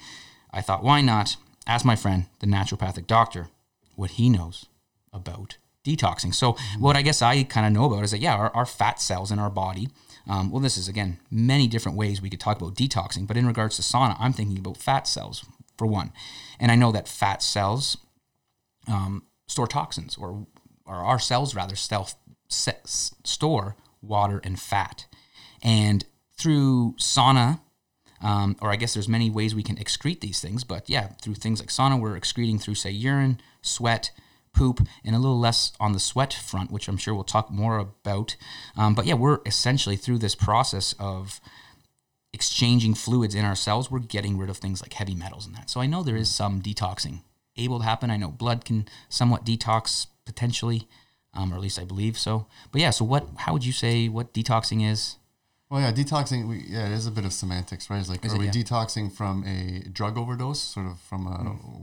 [0.53, 1.37] I thought why not
[1.69, 3.49] ask my friend, the naturopathic doctor,
[3.95, 4.67] what he knows
[5.13, 6.35] about detoxing.
[6.35, 9.01] So what I guess I kind of know about is that yeah, our, our fat
[9.01, 9.89] cells in our body.
[10.29, 13.47] Um, well, this is again many different ways we could talk about detoxing, but in
[13.47, 15.45] regards to sauna, I'm thinking about fat cells
[15.79, 16.11] for one,
[16.59, 17.97] and I know that fat cells
[18.89, 20.47] um, store toxins, or
[20.87, 22.15] or our cells rather self
[22.49, 25.07] store water and fat,
[25.63, 26.05] and
[26.39, 27.61] through sauna,
[28.23, 31.35] um, or I guess there's many ways we can excrete these things, but yeah, through
[31.35, 34.11] things like sauna, we're excreting through say urine, sweat,
[34.53, 37.79] poop, and a little less on the sweat front, which I'm sure we'll talk more
[37.79, 38.37] about.
[38.77, 41.41] Um, but yeah, we're essentially through this process of
[42.33, 45.71] exchanging fluids in our cells, we're getting rid of things like heavy metals and that.
[45.71, 47.21] So I know there is some detoxing
[47.57, 48.11] able to happen.
[48.11, 50.87] I know blood can somewhat detox potentially,
[51.33, 52.47] um, or at least I believe so.
[52.73, 53.27] But yeah, so what?
[53.37, 55.17] How would you say what detoxing is?
[55.71, 56.47] Well, yeah, detoxing.
[56.49, 57.99] We, yeah, it is a bit of semantics, right?
[57.99, 58.39] It's like, Is are it?
[58.39, 58.53] we Yeah.
[58.53, 61.39] detoxing from a drug overdose, sort of from a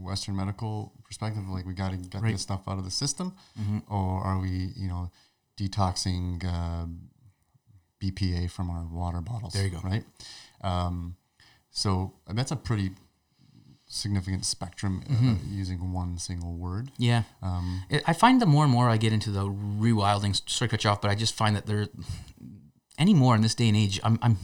[0.08, 2.22] Western medical perspective, like we got to get Mm.
[2.22, 2.32] Right.
[2.32, 3.92] this stuff out of the system, Mm-hmm.
[3.92, 5.10] or are we, you know,
[5.58, 6.86] detoxing uh,
[8.02, 9.52] BPA from our water bottles?
[9.52, 9.80] There you go.
[9.84, 10.04] Right.
[10.62, 11.16] Um,
[11.70, 12.92] so that's a pretty
[13.86, 15.34] significant spectrum uh, Mm-hmm.
[15.58, 16.90] using one single word.
[16.98, 17.22] Yeah.
[17.42, 20.76] Um, It- I find the more and more I get into the rewilding, sorry to
[20.76, 21.88] cut you off, but I just find that there,
[22.98, 24.38] anymore in this day and age, I'm, I'm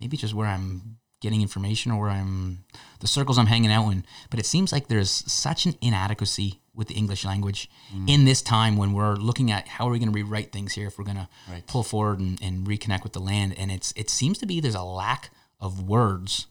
[0.00, 2.64] maybe just where I'm getting information or where I'm,
[3.00, 6.88] the circles I'm hanging out in, but it seems like there's such an inadequacy with
[6.88, 7.68] the English language
[8.06, 10.86] in this time when we're looking at how are we going to rewrite things here
[10.86, 11.28] if we're going to
[11.66, 13.54] pull forward and, and reconnect with the land.
[13.58, 16.46] And it's, it seems to be there's a lack of words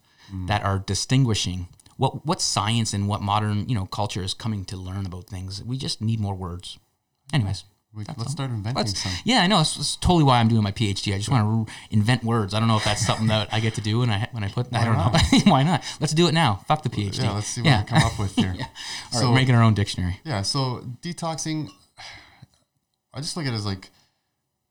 [0.45, 1.67] that are distinguishing
[1.99, 5.61] what what science and what modern you know culture is coming to learn about things.
[5.61, 6.79] We just need more words.
[7.33, 9.11] Anyways, we, let's start inventing let's, some.
[9.25, 11.13] yeah, I know it's, it's totally why I'm doing my PhD.
[11.13, 12.53] I just want to invent words.
[12.53, 14.47] I don't know if that's something that I get to do when I when I
[14.47, 14.73] put.
[14.73, 15.11] I don't know.
[15.51, 15.83] why not?
[15.99, 16.63] Let's do it now.
[16.69, 17.21] Fuck the PhD.
[17.21, 18.47] Yeah, let's see what we come up with here.
[18.51, 18.69] All right,
[19.11, 20.21] So- we're making our own dictionary.
[20.23, 21.69] Yeah, so detoxing,
[23.13, 23.89] I just look at it as like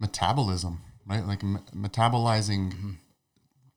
[0.01, 1.27] metabolism, right?
[1.27, 2.91] Like me- metabolizing mm-hmm.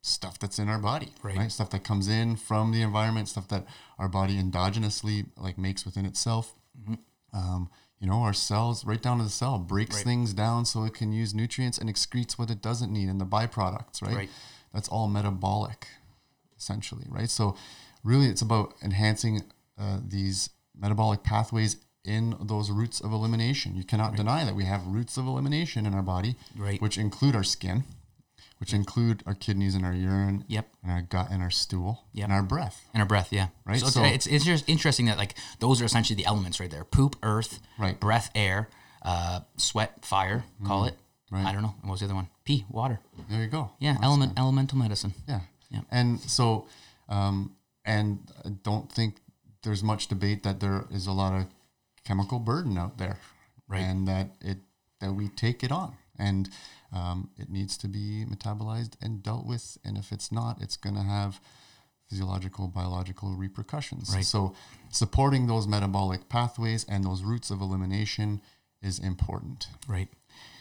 [0.01, 1.37] Stuff that's in our body, Right.
[1.37, 1.51] right.
[1.51, 3.65] Stuff that comes in from the environment, stuff that
[3.99, 6.55] our body endogenously like makes within itself.
[7.33, 10.03] Um, you know, our cells, right down to the cell, breaks Right.
[10.05, 13.25] things down so it can use nutrients and excretes what it doesn't need and the
[13.25, 14.15] byproducts, right?
[14.15, 14.29] Right.
[14.73, 15.87] That's all metabolic,
[16.57, 17.29] essentially, right?
[17.29, 17.55] So,
[18.03, 19.43] really, it's about enhancing
[19.77, 23.75] uh, these metabolic pathways in those routes of elimination.
[23.75, 26.81] You cannot deny that we have routes of elimination in our body, Right.
[26.81, 27.83] which include our skin,
[28.61, 30.69] which include our kidneys and our urine, Yep.
[30.83, 32.23] and our gut and our stool, Yep.
[32.25, 32.85] and our breath.
[32.93, 33.47] And our breath, yeah.
[33.65, 36.59] Right, So, it's, so- it's it's just interesting that like those are essentially the elements
[36.59, 37.99] right there: poop, earth, Right.
[37.99, 38.69] breath, air,
[39.01, 40.45] uh, sweat, fire.
[40.63, 40.95] Call it.
[41.31, 41.45] Right.
[41.45, 41.75] I don't know.
[41.81, 42.27] What was the other one?
[42.45, 42.99] Pee, water.
[43.29, 43.71] There you go.
[43.79, 45.13] Yeah, That's element elemental medicine.
[45.27, 45.41] Yeah.
[45.71, 45.81] Yeah.
[45.89, 46.67] And so,
[47.09, 49.21] um, and I don't think
[49.63, 51.47] there's much debate that there is a lot of
[52.03, 53.17] chemical burden out there,
[53.67, 53.79] Right.
[53.81, 54.59] And that it
[54.99, 56.49] that we take it on, and
[56.93, 59.77] um, it needs to be metabolized and dealt with.
[59.83, 61.41] And if it's not, it's going to have
[62.09, 64.13] physiological, biological repercussions.
[64.13, 64.25] Right.
[64.25, 64.53] So,
[64.89, 68.41] supporting those metabolic pathways and those routes of elimination
[68.81, 69.67] is important.
[69.87, 70.09] Right.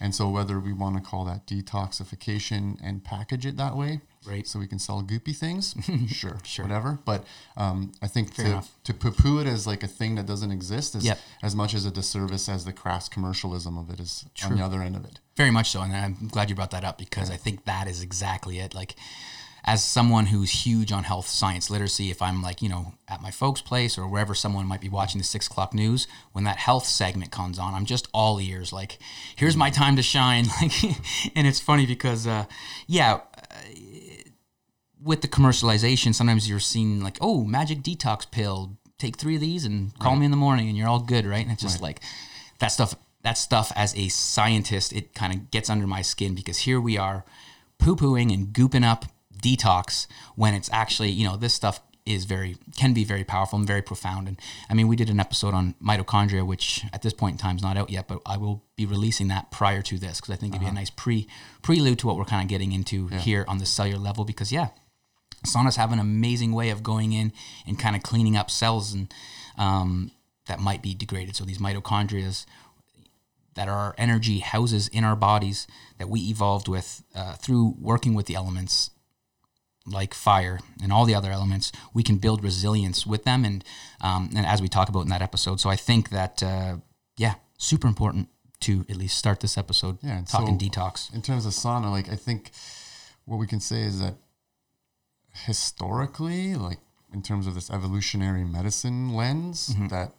[0.03, 4.47] And so, whether we want to call that detoxification and package it that way, Right.
[4.47, 5.75] so we can sell goopy things,
[6.09, 6.65] sure, Sure.
[6.65, 6.99] whatever.
[7.05, 7.25] But
[7.57, 8.71] um, I think Fair to, enough.
[8.85, 11.19] to poo-poo it as like a thing that doesn't exist is Yep.
[11.43, 14.83] as much as a disservice as the crass commercialism of it is on the other
[14.83, 15.21] end of it.
[15.37, 18.03] Very much so, and I'm glad you brought that up because I think that is
[18.03, 18.75] exactly it.
[18.75, 18.95] Like,
[19.65, 23.31] as someone who's huge on health science literacy, if I'm like you know at my
[23.31, 26.87] folks' place or wherever someone might be watching the six o'clock news, when that health
[26.87, 28.73] segment comes on, I'm just all ears.
[28.73, 28.99] Like,
[29.37, 30.47] here's my time to shine.
[30.61, 30.83] Like,
[31.35, 32.45] and it's funny because, uh,
[32.87, 33.21] yeah.
[35.03, 38.77] With the commercialization, sometimes you're seeing like, oh, magic detox pill.
[38.99, 41.43] Take three of these and call me in the morning, and you're all good, right?
[41.43, 42.01] And it's just like
[42.59, 46.59] that stuff that stuff as a scientist it kind of gets under my skin because
[46.59, 47.25] here we are
[47.79, 49.07] poo-pooing and gooping up
[49.41, 53.67] detox when it's actually you know this stuff is very can be very powerful and
[53.67, 54.29] very profound.
[54.29, 57.57] And I mean, we did an episode on mitochondria, which at this point in time
[57.57, 60.37] is not out yet, but I will be releasing that prior to this because I
[60.37, 61.29] think it'd be a nice pre
[61.63, 64.25] prelude to what we're kind of getting into here on the cellular level.
[64.25, 64.69] Because yeah,
[65.47, 67.33] saunas have an amazing way of going in
[67.67, 69.13] and kind of cleaning up cells and
[69.57, 70.11] um,
[70.47, 71.37] that might be degraded.
[71.37, 72.47] So these mitochondria
[73.55, 75.67] that are our energy houses in our bodies
[75.99, 78.91] that we evolved with uh, through working with the elements
[79.91, 83.45] like fire and all the other elements, we can build resilience with them.
[83.45, 83.65] And
[84.01, 86.77] um, and as we talk about in that episode, so I think that uh,
[87.17, 88.29] yeah, super important
[88.61, 91.13] to at least start this episode Yeah, talking so- detox.
[91.15, 92.51] in terms of sauna, like I think
[93.25, 94.15] what we can say is that
[95.33, 96.79] historically, like
[97.13, 99.89] in terms of this evolutionary medicine lens, Mm-hmm.
[99.89, 100.13] that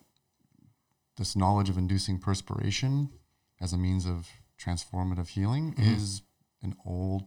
[1.17, 3.09] this knowledge of inducing perspiration
[3.59, 4.27] as a means of
[4.59, 6.21] transformative healing is
[6.63, 7.23] an old,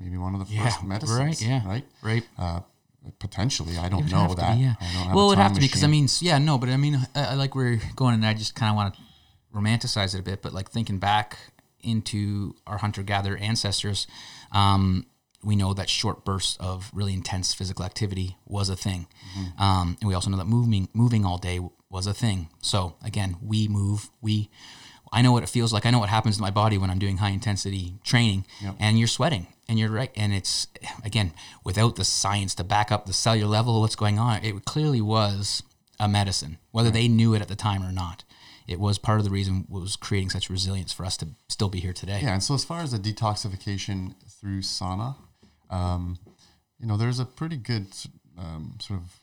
[0.00, 0.54] maybe one of the Mm-hmm.
[0.64, 1.66] Yeah, first medicines, right, yeah.
[1.68, 1.84] right?
[2.02, 2.24] Right.
[2.38, 2.60] Uh,
[3.18, 4.56] potentially, I don't know that.
[4.56, 4.74] be, yeah.
[4.80, 6.68] I don't have well, it would have to be because I mean, yeah, no, but
[6.68, 9.00] I mean, I, I like we're going, and I just kind of want to
[9.54, 10.42] romanticize it a bit.
[10.42, 11.38] But like thinking back
[11.80, 14.06] into our hunter-gatherer ancestors,
[14.52, 15.06] um,
[15.44, 19.06] we know that short bursts of really intense physical activity was a thing,
[19.38, 19.62] Mm-hmm.
[19.62, 22.48] um, and we also know that moving moving all day was a thing.
[22.62, 24.50] So again, we move, we.
[25.16, 25.86] I know what it feels like.
[25.86, 28.44] I know what happens to my body when I'm doing high intensity training,
[28.78, 30.10] and you're sweating, and you're right.
[30.14, 30.66] And it's
[31.02, 31.32] again
[31.64, 34.44] without the science to back up the cellular level of what's going on.
[34.44, 35.62] It clearly was
[35.98, 38.24] a medicine, whether they knew it at the time or not.
[38.68, 41.80] It was part of the reason was creating such resilience for us to still be
[41.80, 42.20] here today.
[42.22, 45.16] Yeah, and so as far as the detoxification through sauna,
[45.70, 46.18] um,
[46.78, 47.86] you know, there's a pretty good
[48.36, 49.18] um, sort of,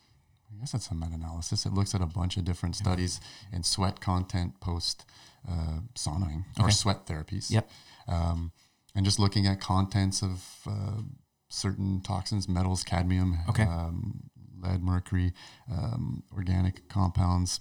[0.49, 1.67] I guess it's a meta-analysis.
[1.67, 3.19] It looks at a bunch of different studies
[3.51, 5.06] and sweat content post
[5.49, 7.51] uh, saunaing or sweat therapies.
[7.51, 7.69] Yep.
[8.08, 8.51] Um,
[8.95, 11.01] and just looking at contents of uh,
[11.49, 13.63] certain toxins, metals, cadmium, Okay.
[13.63, 14.29] um,
[14.60, 15.34] lead, mercury,
[15.71, 17.60] um, organic compounds,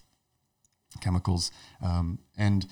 [1.00, 1.50] chemicals,
[1.82, 2.66] um, and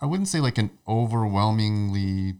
[0.00, 2.34] I wouldn't say like an overwhelmingly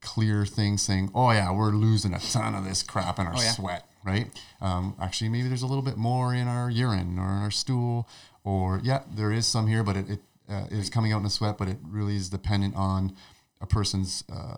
[0.00, 3.52] clear thing saying, "Oh yeah, we're losing a ton of this crap in our yeah.
[3.52, 4.30] sweat." Right?
[4.60, 8.08] Um, actually, maybe there's a little bit more in our urine or in our stool,
[8.44, 11.30] or yeah, there is some here, but it, it uh, is coming out in the
[11.30, 13.14] sweat, but it really is dependent on
[13.60, 14.56] a person's uh,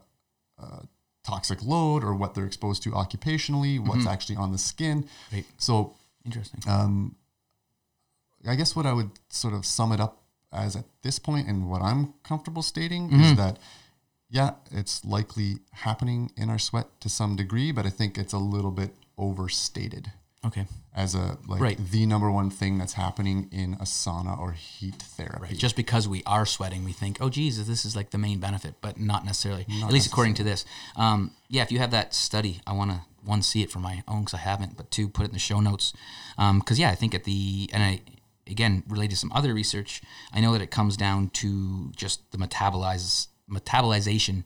[0.62, 0.80] uh,
[1.24, 5.08] toxic load or what they're exposed to occupationally, what's actually on the skin.
[5.32, 5.44] Right.
[5.58, 6.60] So Interesting.
[6.68, 7.16] um,
[8.46, 11.68] I guess what I would sort of sum it up as at this point, and
[11.68, 13.22] what I'm comfortable stating Mm-hmm.
[13.22, 13.58] is that,
[14.30, 18.38] yeah, it's likely happening in our sweat to some degree, but I think it's a
[18.38, 20.12] little bit overstated
[20.44, 20.66] okay.
[20.94, 21.90] as a like Right.
[21.90, 25.56] the number one thing that's happening in a sauna or heat therapy.
[25.56, 28.74] Just because we are sweating, we think, oh, Jesus, this is like the main benefit,
[28.80, 29.66] but not necessarily.
[29.82, 30.64] At least according to this.
[30.96, 34.02] Um, yeah, if you have that study, I want to one see it for my
[34.08, 35.92] own because I haven't, but two put it in the show notes.
[36.36, 38.00] Because yeah, I think at the and I
[38.46, 42.38] again related to some other research, I know that it comes down to just the
[42.38, 44.44] metabolize metabolization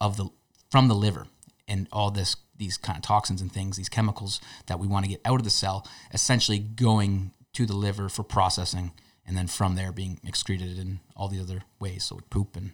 [0.00, 0.28] of the
[0.70, 1.26] from the liver
[1.68, 5.10] and all this these kind of toxins and things, these chemicals that we want to
[5.10, 8.90] get out of the cell, essentially going to the liver for processing,
[9.24, 12.72] and then from there being excreted in all the other ways, so poop and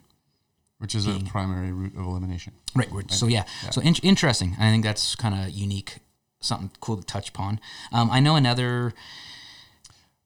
[0.79, 2.53] which is a primary route of elimination.
[2.75, 2.91] right.
[2.91, 4.55] we're- So yeah, so in- interesting.
[4.59, 5.99] I think that's kind of unique,
[6.41, 7.59] something cool to touch upon.
[7.93, 8.93] Um, I know another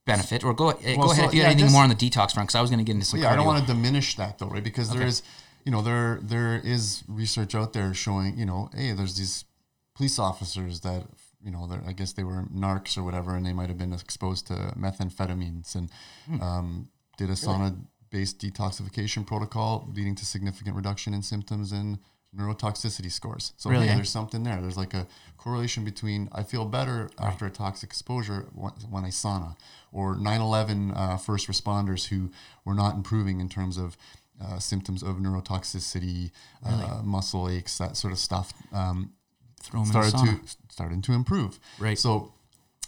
[0.06, 1.84] benefit, or go uh, Well, go ahead so, if you yeah, had anything just- more
[1.84, 3.20] on the detox front, because I was going to get into some.
[3.20, 4.64] yeah, I don't want to diminish that though, right?
[4.64, 5.08] Because there Okay.
[5.10, 5.22] is,
[5.70, 9.46] you know, there there is research out there showing, you know, hey, there's these
[9.94, 11.04] police officers that,
[11.46, 14.48] you know, I guess they were narcs or whatever, and they might have been exposed
[14.48, 15.92] to methamphetamines and
[16.26, 16.42] Hmm.
[16.42, 22.00] um, did a sauna-based detoxification protocol, leading to significant reduction in symptoms and
[22.36, 23.54] neurotoxicity scores.
[23.58, 23.96] So Really, eh?
[23.96, 24.60] there's something there.
[24.62, 25.06] There's like a
[25.38, 29.56] correlation between I feel better after a toxic exposure when, when I sauna,
[29.92, 32.32] or 9/11 uh, first responders who
[32.66, 33.98] were not improving in terms of
[34.42, 36.32] uh, symptoms of neurotoxicity,
[36.66, 38.54] uh, muscle aches, that sort of stuff.
[38.74, 39.14] Um,
[39.62, 41.60] Throw 'em in a started to started to improve.
[41.80, 42.00] Right.
[42.00, 42.34] So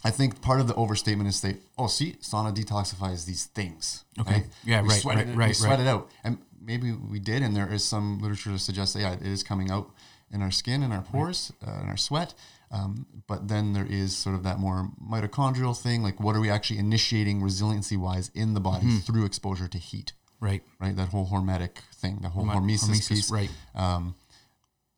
[0.05, 4.05] I think part of the overstatement is say, oh, see, sauna detoxifies these things.
[4.19, 4.45] Okay.
[4.63, 5.79] Yeah, We right, sweated right, it, right, We sweat right.
[5.81, 9.13] it out, and maybe we did, and there is some literature to suggest that yeah,
[9.13, 9.91] it is coming out
[10.31, 12.33] in our skin, in our pores, uh, in our sweat.
[12.71, 16.49] Um, but then there is sort of that more mitochondrial thing, like what are we
[16.49, 18.99] actually initiating resiliency wise in the body Mm-hmm.
[18.99, 20.61] through exposure to heat, right.
[20.79, 20.95] right?
[20.95, 23.31] That whole hormetic thing, the whole Horme- hormesis, hormesis, piece.
[23.31, 23.49] right.
[23.75, 24.15] Um,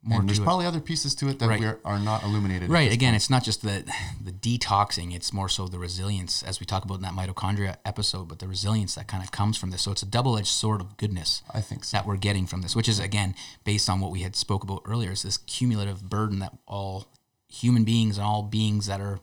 [0.05, 0.43] more and there's it.
[0.43, 1.61] probably other pieces to it that Right.
[1.61, 2.69] we are, are not illuminated.
[2.69, 2.91] Right.
[2.91, 3.15] Again, point.
[3.15, 3.89] it's not just the
[4.21, 8.27] the detoxing; it's more so the resilience, as we talk about in that mitochondria episode.
[8.27, 10.81] But the resilience that kind of comes from this, so it's a double edged sword
[10.81, 11.95] of goodness I think so.
[11.95, 14.81] that we're getting from this, which is again based on what we had spoke about
[14.83, 15.11] earlier.
[15.11, 17.05] Is this cumulative burden that all
[17.47, 19.21] human beings and all beings that are,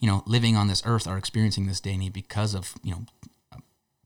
[0.00, 3.06] you know, living on this earth are experiencing this day and because of you know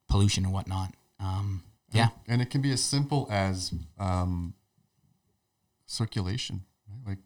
[0.09, 0.95] pollution and whatnot.
[1.25, 2.09] Um, yeah.
[2.29, 4.55] And it can be as simple as um,
[5.87, 7.11] circulation, right?
[7.11, 7.19] like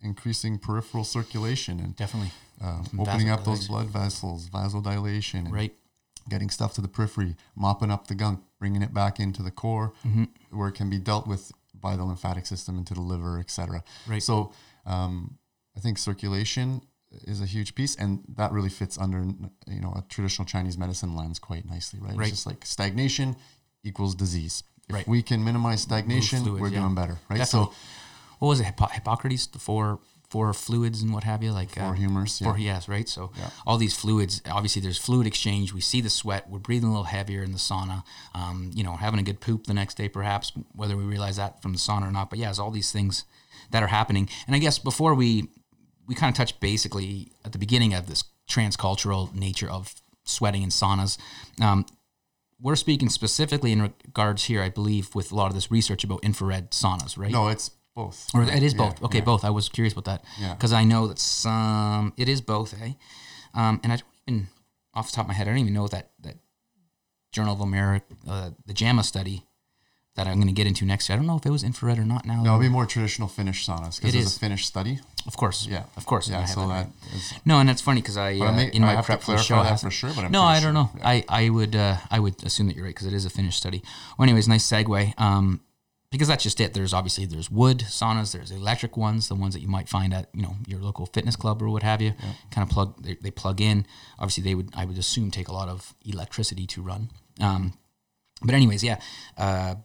[0.00, 2.30] increasing peripheral circulation and Definitely.
[2.60, 5.74] um, opening up those blood vessels, vasodilation, and Right.
[6.28, 9.92] getting stuff to the periphery, mopping up the gunk, bringing it back into the core,
[10.06, 10.24] Mm-hmm.
[10.56, 13.82] where it can be dealt with by the lymphatic system into the liver, etc.
[14.06, 14.22] Right.
[14.22, 14.52] So
[14.86, 15.38] um,
[15.76, 16.82] I think circulation
[17.24, 19.24] is a huge piece, and that really fits under
[19.66, 22.16] you know a traditional Chinese medicine lens quite nicely, right?
[22.16, 22.28] Right.
[22.28, 23.36] It's just like stagnation
[23.84, 24.62] equals disease.
[24.88, 25.08] If Right.
[25.08, 26.80] we can minimize stagnation, fluids, we're yeah.
[26.80, 27.38] doing better, right?
[27.38, 27.70] Definitely.
[27.72, 27.74] So
[28.40, 28.64] What was it?
[28.64, 32.48] Hippo- Hippocrates, the four four fluids and what have you, like for uh, humors, yeah.
[32.48, 33.06] Four, yes, right.
[33.06, 33.50] So Yeah.
[33.66, 35.74] all these fluids, obviously, there's fluid exchange.
[35.74, 36.48] We see the sweat.
[36.48, 38.02] We're breathing a little heavier in the sauna.
[38.34, 41.60] Um, you know, having a good poop the next day, perhaps, whether we realize that
[41.60, 42.30] from the sauna or not.
[42.30, 43.24] But yeah, it's all these things
[43.72, 44.26] that are happening.
[44.46, 45.48] And I guess before we
[46.06, 50.68] we kind of touched basically at the beginning of this transcultural nature of sweating in
[50.70, 51.18] saunas.
[51.60, 51.86] Um,
[52.60, 56.22] we're speaking specifically in regards here, I believe, with a lot of this research about
[56.22, 57.30] infrared saunas, right?
[57.32, 58.28] no, it's both.
[58.34, 59.02] Or it is Yeah, both.
[59.02, 59.24] Okay, yeah.
[59.24, 59.44] both.
[59.44, 60.24] I was curious about that.
[60.40, 60.54] Yeah.
[60.54, 62.92] Because I know that some it is both, eh?
[63.54, 64.46] Um, and I don't even
[64.94, 66.36] off the top of my head, I don't even know that that
[67.32, 69.44] Journal of America, uh, the JAMA study
[70.16, 71.14] that I'm going to get into next year.
[71.14, 72.26] I don't know if it was infrared or not.
[72.26, 74.36] Now, No, it'll be more traditional Finnish saunas It because it's is.
[74.36, 75.00] a Finnish study.
[75.26, 77.32] Of course, Yeah, of course, Yeah, so that is.
[77.44, 79.32] No, and that's funny because I, But I uh, may, in I my prep for
[79.32, 80.10] the show, that for sure.
[80.14, 80.72] But I'm no, I don't sure.
[80.72, 80.90] know.
[80.96, 81.08] Yeah.
[81.08, 83.56] I, I would uh, I would assume that you're right because it is a Finnish
[83.56, 83.82] study.
[84.18, 85.18] Well, anyways, nice segue.
[85.20, 85.60] Um,
[86.12, 86.74] because that's just it.
[86.74, 90.28] There's obviously there's wood saunas, there's electric ones, the ones that you might find at
[90.34, 92.12] you know your local fitness club or what have you.
[92.50, 93.86] Kind of plug they, they plug in.
[94.18, 97.10] Obviously, they would I would assume take a lot of electricity to run.
[97.40, 97.72] Um,
[98.42, 99.00] but anyways, yeah.
[99.38, 99.76] Uh,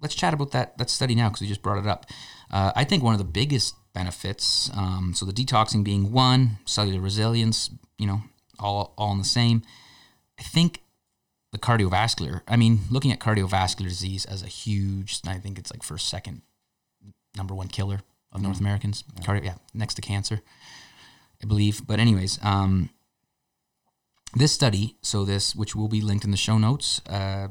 [0.00, 2.06] let's chat about that that study now because we just brought it up.
[2.50, 7.00] Uh, I think one of the biggest benefits, um, so the detoxing being one, cellular
[7.00, 8.22] resilience, you know,
[8.58, 9.62] all all in the same.
[10.38, 10.82] I think
[11.52, 12.40] the cardiovascular.
[12.48, 16.42] I mean, looking at cardiovascular disease as a huge, I think it's like first, second,
[17.36, 18.00] number one killer
[18.32, 19.04] of North Americans.
[19.20, 20.40] Cardio, yeah, next to cancer,
[21.42, 21.86] I believe.
[21.86, 22.88] But anyways, um,
[24.34, 27.48] this study, so this, which will be linked in the show notes, uh,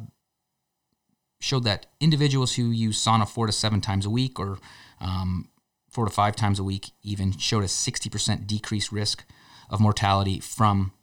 [1.40, 4.58] showed that individuals who use sauna four to seven times a week or
[5.00, 5.48] um,
[5.92, 9.26] four to five times a week even showed a 60% decreased risk
[9.70, 10.94] of mortality from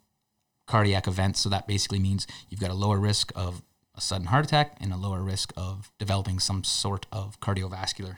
[0.67, 1.39] cardiac events.
[1.39, 3.61] So that basically means you've got a lower risk of
[3.95, 8.17] a sudden heart attack and a lower risk of developing some sort of cardiovascular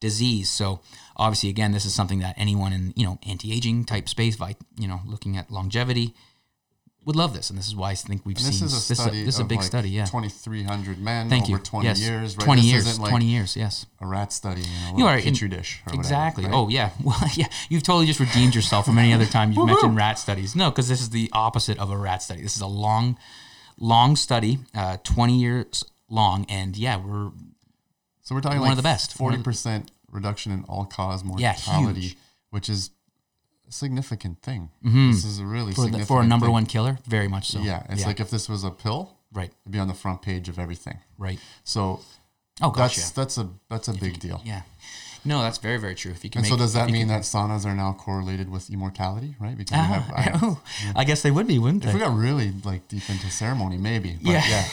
[0.00, 0.50] disease.
[0.50, 0.80] So
[1.16, 4.86] obviously, again, this is something that anyone in you know anti-aging type space, by you
[4.86, 6.14] know looking at longevity,
[7.06, 8.88] would love this, and this is why I think we've And seen this is a
[8.88, 9.24] this, study.
[9.24, 9.90] this is a big like study.
[9.90, 10.04] Yeah.
[10.06, 11.58] 2,300 men Thank over you.
[11.58, 12.00] 20 yes.
[12.00, 12.36] years.
[12.36, 12.44] Right?
[12.44, 12.98] Twenty This years.
[12.98, 13.56] like Twenty years.
[13.56, 13.86] Yes.
[14.00, 15.80] a rat study in a you are petri dish.
[15.80, 16.44] Or whatever, Exactly.
[16.44, 16.54] right?
[16.54, 16.90] Oh yeah.
[17.04, 17.48] Well, yeah.
[17.68, 20.56] You've totally just redeemed yourself from any other time you've mentioned rat studies.
[20.56, 22.40] No, because this is the opposite of a rat study.
[22.42, 23.18] This is a long,
[23.78, 27.30] long study, uh, twenty years long, and yeah, we're
[28.22, 29.12] So we're talking One like of the best.
[29.14, 32.16] Forty percent reduction in all cause Yeah, mortality, huge.
[32.50, 32.90] which is
[33.68, 34.70] significant thing.
[34.84, 35.10] Mm-hmm.
[35.10, 36.52] This is a really for, the, for a number thing.
[36.52, 36.98] one killer.
[37.06, 37.60] Very much so.
[37.60, 40.48] Yeah, it's like if this was a pill, right, it'd be on the front page
[40.48, 40.98] of everything.
[41.18, 41.38] right.
[41.64, 42.00] So
[42.62, 44.40] Oh gosh, that's that's a that's a big deal.
[44.44, 44.62] yeah, yeah.
[45.26, 46.12] No, that's very very true.
[46.12, 46.40] If you can.
[46.40, 49.56] And make, so does that mean can- that saunas are now correlated with immortality, right?
[49.56, 50.62] Because we have, I, Oh,
[50.94, 51.94] I guess they would be, wouldn't if they?
[51.94, 54.18] we got really like deep into ceremony, maybe.
[54.22, 54.64] But Yeah.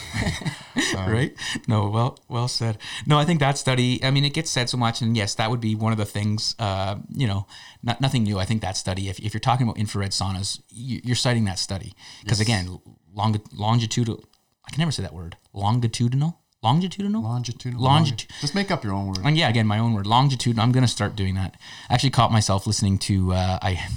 [0.76, 1.10] yeah.
[1.12, 1.34] right?
[1.68, 2.78] No, well, well said.
[3.06, 4.04] No, I think that study.
[4.04, 6.06] I mean, it gets said so much, and yes, that would be one of the
[6.06, 6.56] things.
[6.60, 7.46] Uh, you know,
[7.84, 8.38] not nothing new.
[8.40, 9.10] I think that study.
[9.10, 12.80] If, if you're talking about infrared saunas, you, you're citing that study because again,
[13.14, 14.24] long, longitudinal.
[14.66, 15.38] I can never say that word.
[15.54, 16.40] Longitudinal.
[16.64, 17.24] Longitudinal.
[17.24, 17.84] Longitudinal.
[17.84, 19.20] Longitu- Just make up your own word.
[19.24, 21.56] And yeah, again, my own word, longitudinal I'm going to start doing that.
[21.90, 23.34] I actually caught myself listening to.
[23.34, 23.88] Uh, I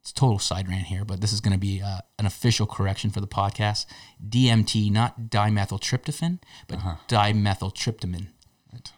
[0.00, 3.10] it's total side rant here, but this is going to be uh, an official correction
[3.10, 3.86] for the podcast.
[4.26, 8.28] DMT, not dimethyltryptophan, but dimethyltryptamine.
[8.72, 8.92] Right.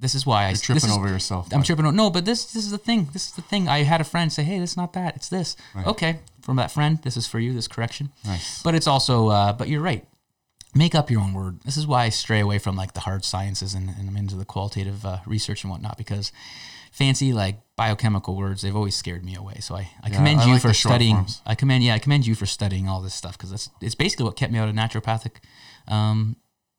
[0.00, 1.48] This is why I You're this tripping is- over yourself.
[1.54, 1.86] I'm tripping.
[1.86, 3.08] over- No, but this this is the thing.
[3.14, 3.66] This is the thing.
[3.66, 5.16] I had a friend say, "Hey, that's not that.
[5.16, 7.54] It's this." Okay, from that friend, this is for you.
[7.54, 8.10] This correction.
[8.26, 8.62] Nice.
[8.62, 9.28] But it's also.
[9.28, 10.04] Uh, but you're right.
[10.74, 11.60] Make up your own word.
[11.64, 14.36] This is why I stray away from like the hard sciences and, and I'm into
[14.36, 16.32] the qualitative uh, research and whatnot because
[16.92, 19.56] fancy like biochemical words they've always scared me away.
[19.60, 21.16] So I, I Yeah, commend I you like for studying.
[21.16, 21.42] forms.
[21.44, 24.24] I commend yeah I commend you for studying all this stuff because that's it's basically
[24.24, 25.36] what kept me out of naturopathic
[25.88, 26.36] um,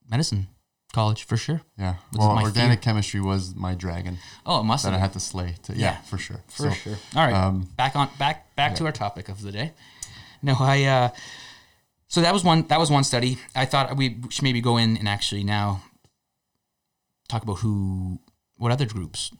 [0.09, 0.47] medicine
[0.91, 1.61] college for sure.
[1.77, 1.95] Yeah.
[2.13, 5.19] Was well, organic chemistry was my dragon Oh, it must that have I had to
[5.19, 5.55] slay.
[5.63, 6.01] To, yeah, Yeah.
[6.01, 6.43] for sure.
[6.47, 6.97] For So, sure.
[7.15, 7.33] All right.
[7.33, 9.73] um, back on back back to our topic of the day.
[10.41, 11.09] No, I uh
[12.13, 13.31] so that was one that was one study.
[13.55, 15.81] I thought we should maybe go in and actually now
[17.27, 18.19] talk about who
[18.57, 19.31] what other groups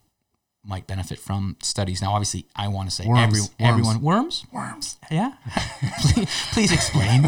[0.65, 2.01] might benefit from studies.
[2.01, 3.21] Now obviously I want to say Worms.
[3.23, 3.51] every, Worms.
[3.59, 4.45] everyone worms?
[4.51, 4.97] Worms.
[5.11, 5.31] Yeah.
[6.01, 7.23] please, please explain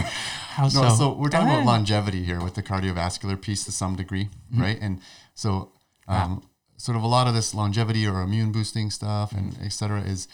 [0.58, 0.90] how No, so.
[1.02, 4.62] so, we're talking about longevity here with the cardiovascular piece to some degree, Mm-hmm.
[4.62, 4.78] right?
[4.82, 5.02] And
[5.34, 5.72] so,
[6.08, 6.44] um,
[6.78, 9.66] sort of a lot of this longevity or immune boosting stuff and Mm-hmm.
[9.66, 10.28] et cetera is,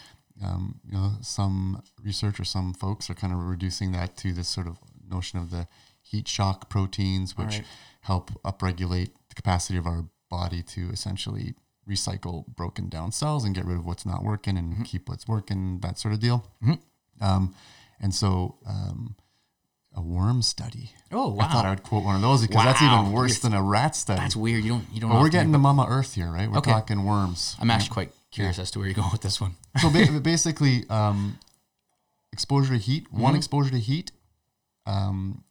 [0.46, 4.48] um, you know, some research or some folks are kind of reducing that to this
[4.48, 4.76] sort of
[5.08, 5.66] notion of the
[6.00, 7.64] heat shock proteins, which Right.
[8.02, 11.54] help upregulate the capacity of our body to essentially
[11.88, 14.82] recycle broken down cells and get rid of what's not working and Mm-hmm.
[14.84, 16.46] keep what's working, that sort of deal.
[17.20, 17.54] Um,
[18.00, 19.16] and so, um,
[19.94, 20.90] a worm study.
[21.10, 23.62] Oh I thought I would quote one of those because that's even worse than a
[23.62, 24.20] rat study.
[24.20, 24.64] That's weird.
[24.64, 26.50] You don't you don't but we're getting to Mama Earth here, right?
[26.50, 26.70] We're Okay.
[26.72, 27.56] talking worms.
[27.60, 29.56] I'm actually quite curious as to where you're going with this one.
[29.80, 31.38] so ba- basically, um,
[32.32, 33.20] exposure to heat, Mm-hmm.
[33.20, 34.12] one exposure to heat,
[34.86, 35.44] um,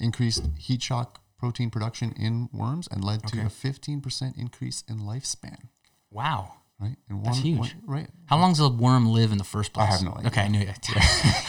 [0.00, 5.68] increased heat shock protein production in worms and led to a 15% increase in lifespan,
[6.10, 6.54] Wow.
[6.80, 6.96] right?
[7.08, 7.58] And That's huge.
[7.58, 8.08] one- right?
[8.26, 9.88] How long does a worm live in the first place?
[9.88, 10.26] I have no idea.
[10.28, 10.68] Okay, I knew it.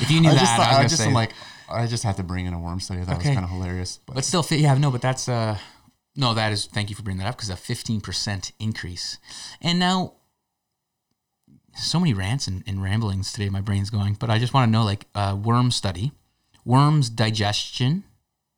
[0.01, 1.07] if you knew I that, just, thought, I was I just say.
[1.07, 1.31] am like,
[1.69, 3.01] I just had to bring in a worm study.
[3.01, 3.29] I thought Okay.
[3.29, 3.99] was kind of hilarious.
[4.05, 5.57] But, but still, yeah, no, but that's uh,
[6.15, 6.65] no, that is.
[6.65, 9.17] Thank you for bringing that up because a fifteen percent increase,
[9.61, 10.13] and now
[11.75, 13.49] so many rants and, and ramblings today.
[13.49, 16.11] My brain's going, but I just want to know, like, uh, worm study,
[16.69, 18.03] worms digestion,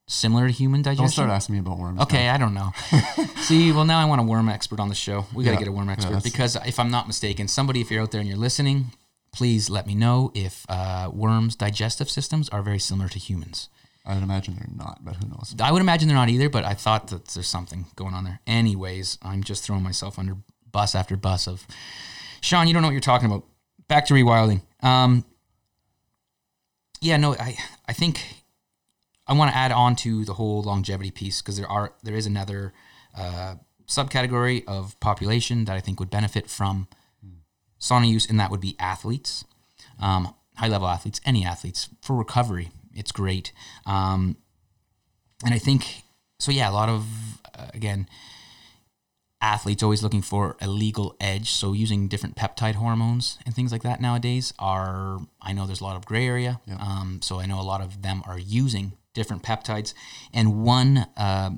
[0.07, 1.03] similar to human digestion.
[1.05, 1.97] don't start asking me about worms.
[1.97, 2.03] now.
[2.03, 2.71] Okay, I don't know.
[3.47, 5.25] See, well, now I want a worm expert on the show.
[5.33, 5.59] We got to Yeah.
[5.59, 8.19] get a worm expert that's- because if I'm not mistaken, somebody, if you're out there
[8.21, 8.91] and you're listening,
[9.31, 13.69] please let me know if uh, worms' digestive systems are very similar to humans.
[14.05, 15.55] I would imagine they're not, but who knows?
[15.61, 18.39] I would imagine they're not either, but I thought that there's something going on there.
[18.47, 20.35] Anyways, I'm just throwing myself under
[20.71, 21.65] bus after bus of
[22.41, 22.67] Shawn.
[22.67, 23.45] You don't know what you're talking about.
[23.87, 24.61] Back to rewilding.
[24.81, 25.23] Um,
[27.01, 28.43] yeah, no, I I think
[29.27, 32.25] I want to add on to the whole longevity piece because there are there is
[32.25, 32.73] another
[33.17, 33.55] uh,
[33.87, 36.87] subcategory of population that I think would benefit from
[37.79, 39.43] sauna use, and that would be athletes,
[39.99, 42.69] um, high level athletes, any athletes for recovery.
[42.93, 43.51] It's great,
[43.85, 44.37] um,
[45.43, 46.03] and I think
[46.39, 46.51] so.
[46.51, 47.07] Yeah, a lot of
[47.57, 48.07] uh, again
[49.41, 51.51] athletes always looking for a legal edge.
[51.51, 55.83] So using different peptide hormones and things like that nowadays are, I know there's a
[55.83, 56.61] lot of gray area.
[56.65, 56.77] Yeah.
[56.79, 59.93] Um, so I know a lot of them are using different peptides.
[60.33, 61.51] And one, uh,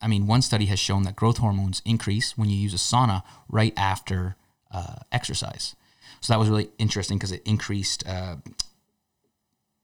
[0.00, 3.22] I mean, one study has shown that growth hormones increase when you use a sauna
[3.48, 4.36] right after
[4.70, 5.74] uh, exercise.
[6.20, 8.36] So that was really interesting because it increased uh,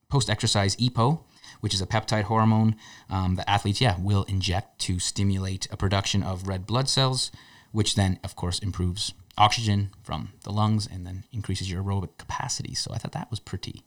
[0.08, 1.20] post exercise EPO,
[1.62, 2.74] which is a peptide hormone
[3.08, 7.30] um, that athletes, yeah, will inject to stimulate a production of red blood cells,
[7.70, 12.74] which then, of course, improves oxygen from the lungs and then increases your aerobic capacity.
[12.74, 13.84] So I thought that was pretty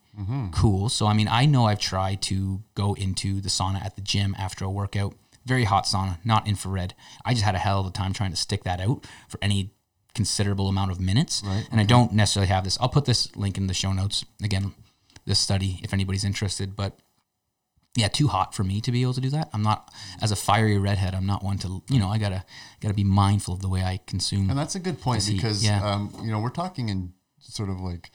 [0.51, 0.87] cool.
[0.87, 4.33] So, I mean, I know I've tried to go into the sauna at the gym
[4.39, 5.13] after a workout,
[5.45, 6.93] very hot sauna, not infrared.
[7.25, 9.71] I just had a hell of a time trying to stick that out for any
[10.15, 11.43] considerable amount of minutes.
[11.45, 11.67] Right.
[11.69, 12.77] And I don't necessarily have this.
[12.79, 14.23] I'll put this link in the show notes.
[14.41, 14.73] Again,
[15.25, 16.75] this study if anybody's interested.
[16.75, 16.97] But
[17.95, 19.49] yeah, too hot for me to be able to do that.
[19.53, 19.91] I'm not
[20.21, 21.15] as a fiery redhead.
[21.15, 22.09] I'm not one to you know.
[22.09, 22.43] I gotta
[22.81, 24.49] gotta be mindful of the way I consume.
[24.49, 25.83] And that's a good point because yeah.
[25.85, 28.11] um, you know we're talking in sort of like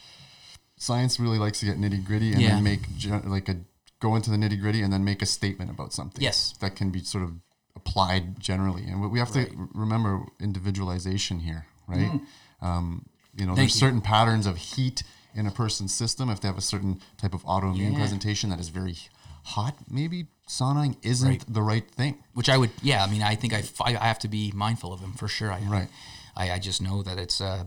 [0.77, 2.55] science really likes to get nitty gritty and Yeah.
[2.57, 2.81] then make
[3.25, 3.57] like a
[4.01, 6.23] go into the nitty gritty and then make a statement about something.
[6.23, 6.55] Yes.
[6.61, 7.33] that can be sort of
[7.77, 9.51] applied generally, and we- we have Right.
[9.51, 12.21] to remember individualization here, right?
[12.61, 13.07] Um,
[13.37, 13.57] you know, Mm.
[13.57, 13.81] Thank there's you.
[13.81, 15.03] certain patterns of heat
[15.35, 16.29] in a person's system.
[16.31, 17.99] If they have a certain type of autoimmune Yeah.
[17.99, 18.97] presentation that is very
[19.45, 21.45] hot, maybe sauning isn't Right.
[21.49, 22.23] the right thing.
[22.35, 23.05] which I would, yeah.
[23.05, 25.53] I mean, I think I, I have to be mindful of them for sure.
[25.53, 25.89] I, Right.
[26.37, 27.65] I, I just know that it's uh,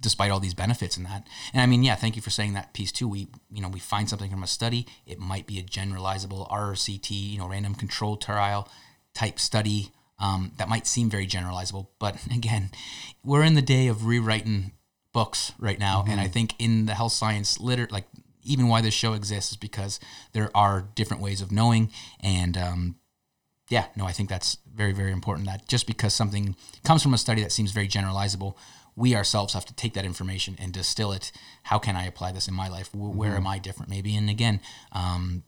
[0.00, 1.26] despite all these benefits and that.
[1.52, 3.06] And I mean, yeah, thank you for saying that piece too.
[3.08, 4.86] We, you know, we find something from a study.
[5.06, 8.68] It might be a generalizable RCT, you know, random control trial
[9.14, 11.88] type study um, that might seem very generalizable.
[11.98, 12.70] But again,
[13.24, 14.72] we're in the day of rewriting
[15.12, 18.06] books right now, and I think in the health science liter, like
[18.44, 20.00] even why this show exists is because
[20.32, 21.90] there are different ways of knowing
[22.20, 22.96] and um,
[23.68, 25.46] yeah, no, I think that's very, very important.
[25.46, 28.54] That just because something comes from a study that seems very generalizable,
[28.96, 31.32] we ourselves have to take that information and distill it.
[31.62, 32.88] How can I apply this in my life?
[32.92, 34.14] Wh- Where am I different, maybe?
[34.14, 34.60] And again,
[34.92, 35.44] um,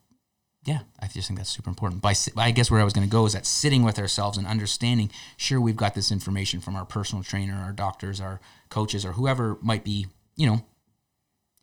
[0.64, 2.01] yeah, I just think that's super important.
[2.01, 4.47] By I guess where I was going to go is that sitting with ourselves and
[4.47, 5.11] understanding.
[5.36, 8.40] Sure, we've got this information from our personal trainer, our doctors, our
[8.70, 10.64] coaches, or whoever might be, you know,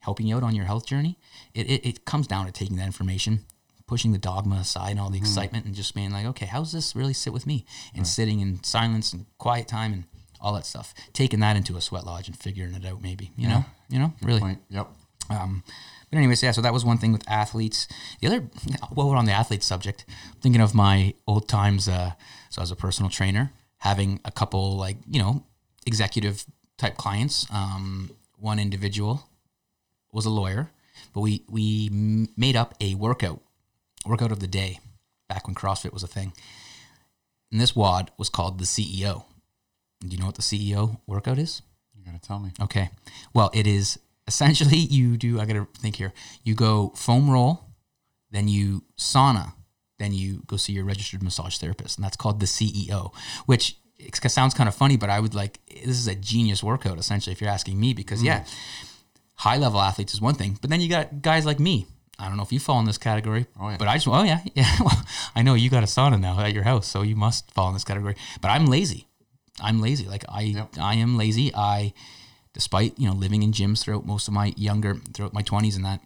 [0.02, 1.18] helping you out on your health journey.
[1.54, 3.46] It, it, it comes down to taking that information,
[3.88, 5.26] pushing the dogma aside and all the Mm-hmm.
[5.26, 7.66] excitement and just being like, okay, how does this really sit with me?
[7.96, 10.04] And sitting in silence and quiet time and
[10.40, 10.94] all that stuff.
[11.14, 13.32] Taking that into a sweat lodge and figuring it out, maybe.
[13.38, 14.40] You know, you know, really.
[14.40, 14.60] Point.
[14.70, 14.88] Yep.
[15.30, 15.64] Um,
[16.10, 16.52] but anyways, yeah.
[16.52, 17.88] So that was one thing with athletes.
[18.20, 18.40] The other,
[18.94, 20.06] while we're on the athlete subject,
[20.42, 21.88] thinking of my old times.
[21.88, 22.14] Uh,
[22.50, 25.46] so as a personal trainer, having a couple like you know
[25.86, 26.44] executive
[26.78, 27.46] type clients.
[27.54, 29.30] Um, one individual
[30.12, 30.72] was a lawyer,
[31.14, 33.42] but we we made up a workout
[34.06, 34.80] workout of the day
[35.30, 36.34] back when CrossFit was a thing.
[37.52, 39.26] And this WOD was called the CEO.
[40.00, 41.62] Do you know what the CEO workout is?
[41.96, 42.52] You got to tell me.
[42.62, 42.90] Okay.
[43.34, 46.14] Well, it is essentially you do, I got to think here.
[46.44, 47.66] You go foam roll,
[48.32, 49.54] then you sauna,
[50.00, 51.98] then you go see your registered massage therapist.
[51.98, 53.14] And that's called the CEO,
[53.46, 56.98] which it sounds kind of funny, but I would like, this is a genius workout,
[56.98, 58.91] essentially, if you're asking me, because yeah, mm.
[59.46, 61.86] High level athletes is one thing, but then you got guys like me.
[62.20, 63.78] I don't know if you fall in this category, Oh, yeah.
[63.78, 64.72] but I just, oh yeah, yeah.
[64.80, 65.04] Well,
[65.36, 67.74] I know you got a sauna now at your house, so you must fall in
[67.74, 68.16] this category.
[68.42, 69.08] But I'm lazy.
[69.60, 70.08] I'm lazy.
[70.08, 70.70] Like I, Yep.
[70.80, 71.52] I am lazy.
[71.56, 71.94] I,
[72.54, 75.86] despite you know living in gyms throughout most of my younger, throughout my twenties and
[75.86, 76.02] that,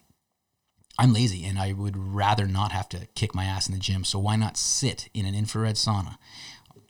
[0.97, 4.05] I'm lazy, and I would rather not have to kick my ass in the gym.
[4.05, 6.17] So why not sit in an infrared sauna,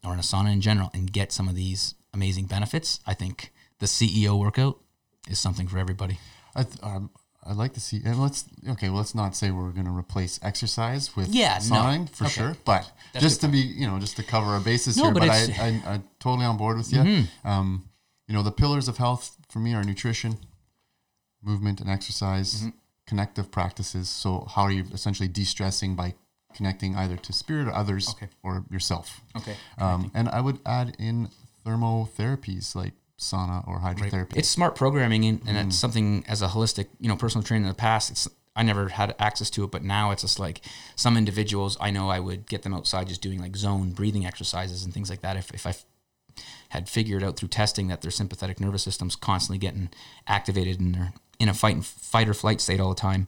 [0.03, 2.99] or in a sauna in general, and get some of these amazing benefits?
[3.07, 4.79] I think the CEO workout
[5.27, 6.19] is something for everybody.
[6.55, 7.09] I th- um,
[7.47, 8.01] I'd like to see.
[8.05, 8.89] And let's okay.
[8.89, 12.05] Well, let's not say we're going to replace exercise with Yeah, no.
[12.11, 12.33] for Okay.
[12.33, 12.57] sure.
[12.65, 15.13] But That's just to be, you know, just to cover our bases No, here.
[15.13, 15.87] but But, I, Mm-hmm.
[15.87, 17.25] I, I'm totally on board with you.
[17.43, 17.85] Um,
[18.27, 20.37] you know, the pillars of health for me are nutrition,
[21.43, 22.55] movement, and exercise.
[22.61, 22.69] Mm-hmm.
[23.07, 24.09] Connective practices.
[24.09, 26.15] So, how are you essentially de-stressing by
[26.55, 28.29] connecting either to spirit or others Okay.
[28.41, 29.21] or yourself?
[29.37, 29.55] Okay.
[29.77, 31.29] Um, and I would add in
[31.63, 34.37] thermotherapies like sauna or hydrotherapy.
[34.37, 37.69] It's smart programming, and, and it's something as a holistic, you know, personal trainer in
[37.69, 38.11] the past.
[38.11, 40.61] It's I never had access to it, but now it's just like
[40.95, 41.77] some individuals.
[41.81, 45.09] I know I would get them outside just doing like zone breathing exercises and things
[45.09, 45.35] like that.
[45.35, 45.85] If if I f-
[46.69, 49.89] had figured out through testing that their sympathetic nervous system's constantly getting
[50.27, 53.27] activated and they're in a fight and fight or flight state all the time,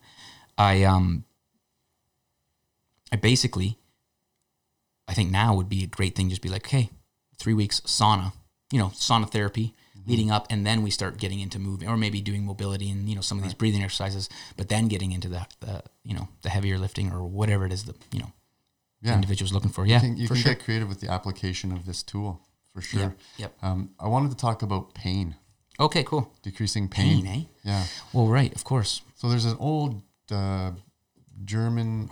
[0.58, 1.26] I um
[3.12, 3.78] I basically
[5.10, 6.30] I think now would be a great thing.
[6.30, 6.90] Just be like, hey,
[7.38, 8.34] three weeks sauna,
[8.72, 9.74] you know, sauna therapy
[10.06, 13.16] leading up, and then we start getting into moving, or maybe doing mobility and you
[13.16, 16.50] know some of these breathing exercises, but then getting into the, the you know the
[16.50, 18.32] heavier lifting or whatever it is that you know
[19.02, 19.16] yeah.
[19.16, 19.86] individual's looking for.
[19.86, 20.54] Yeah, You can, you for can sure.
[20.54, 22.42] get creative with the application of this tool
[22.74, 23.02] for sure.
[23.02, 23.54] Yep, yep.
[23.62, 25.36] Um, I wanted to talk about pain,
[25.80, 26.32] Okay, cool.
[26.42, 27.24] decreasing pain.
[27.24, 27.44] Pain, eh?
[27.64, 27.84] Yeah.
[28.14, 29.02] Well, right, of course.
[29.16, 30.02] So there's an old
[30.32, 30.72] uh,
[31.46, 32.10] German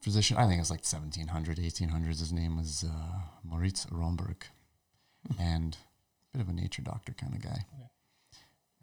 [0.00, 2.20] physician, I think it's like 1700, 1800s.
[2.20, 4.46] His name was uh, Moritz Romberg,
[5.38, 5.76] and
[6.34, 7.64] a bit of a nature doctor kind of guy.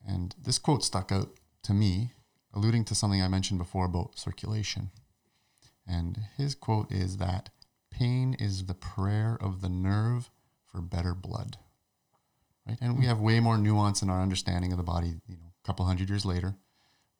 [0.05, 1.29] And this quote stuck out
[1.63, 2.11] to me,
[2.53, 4.91] alluding to something I mentioned before about circulation.
[5.87, 7.49] And his quote is that
[7.91, 10.29] pain is the prayer of the nerve
[10.65, 11.57] for better blood.
[12.67, 12.77] Right?
[12.81, 15.67] And we have way more nuance in our understanding of the body, you know, a
[15.67, 16.55] couple hundred years later.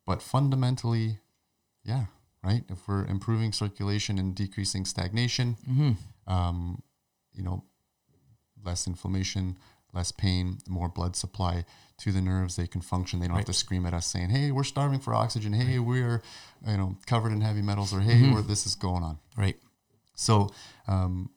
[0.05, 1.19] But fundamentally,
[1.83, 2.05] yeah,
[2.43, 2.63] right?
[2.69, 5.57] If we're improving circulation and decreasing stagnation,
[6.27, 6.81] um,
[7.33, 7.63] you know,
[8.63, 9.57] less inflammation,
[9.93, 11.65] less pain, more blood supply
[11.99, 13.19] to the nerves, they can function.
[13.19, 15.53] They don't have to scream at us saying, "Hey, we're starving for oxygen.
[15.53, 16.21] Hey, we're
[16.67, 19.57] you know covered in heavy metals," or "Hey, we're, this is going on." Right.
[20.15, 20.51] So,
[20.87, 21.29] um,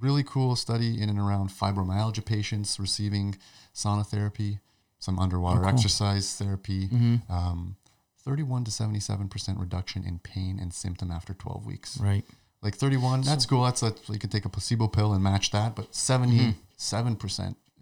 [0.00, 3.36] really cool study in and around fibromyalgia patients receiving
[3.74, 4.60] sauna therapy,
[4.98, 6.88] some underwater exercise therapy.
[7.28, 7.76] Um,
[8.24, 11.98] 31 to 77% reduction in pain and symptom after 12 weeks.
[11.98, 12.24] Right.
[12.62, 13.64] Like 31, that's cool.
[13.64, 16.54] That's a, you can take a placebo pill and match that, but 77%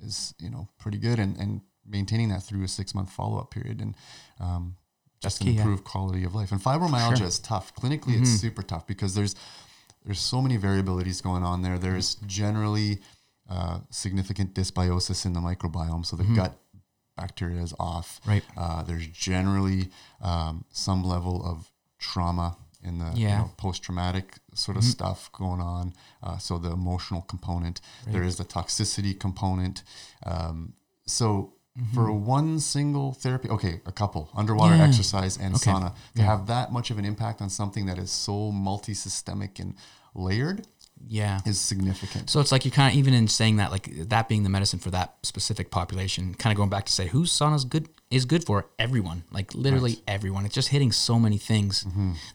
[0.02, 1.18] is, you know, pretty good.
[1.18, 3.94] And, and maintaining that through a six month follow up period and
[4.38, 4.76] um,
[5.22, 5.76] just key, an yeah.
[5.82, 6.52] quality of life.
[6.52, 7.74] And fibromyalgia is tough.
[7.74, 9.34] Clinically, it's super tough because there's,
[10.04, 11.78] there's so many variabilities going on there.
[11.78, 13.00] There's generally
[13.48, 16.04] uh, significant dysbiosis in the microbiome.
[16.04, 16.58] So the gut
[17.16, 18.20] bacteria is off.
[18.26, 18.42] Right.
[18.56, 19.88] Uh, there's generally
[20.20, 22.56] um, some level of trauma
[22.86, 25.92] in the you know, post-traumatic sort of stuff going on.
[26.22, 27.80] Uh, so the emotional component.
[28.06, 29.82] There is the toxicity component.
[30.24, 30.74] Um,
[31.06, 31.52] so
[31.94, 34.84] for one single therapy, okay, a couple underwater Yeah.
[34.84, 38.50] exercise and sauna to have that much of an impact on something that is so
[38.50, 39.74] multi-systemic and
[40.14, 40.66] layered
[41.06, 41.40] Yeah.
[41.44, 42.30] is significant.
[42.30, 44.78] So it's like you kind of even in saying that, like that being the medicine
[44.78, 48.24] for that specific population, kind of going back to say whose sauna is good is
[48.24, 50.44] good for everyone, like literally everyone.
[50.46, 51.84] It's just hitting so many things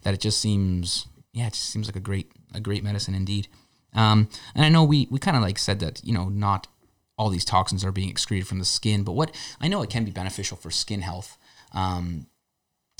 [0.03, 3.47] that it just seems, yeah, it just seems like a great a great medicine indeed.
[3.93, 6.67] Um, and I know we we kind of like said that you know not
[7.17, 10.05] all these toxins are being excreted from the skin, but what I know it can
[10.05, 11.37] be beneficial for skin health.
[11.73, 12.27] Um,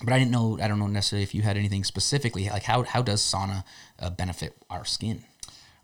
[0.03, 0.57] but I didn't know.
[0.61, 3.63] I don't know necessarily if you had anything specifically like how how does sauna
[3.99, 5.23] uh, benefit our skin?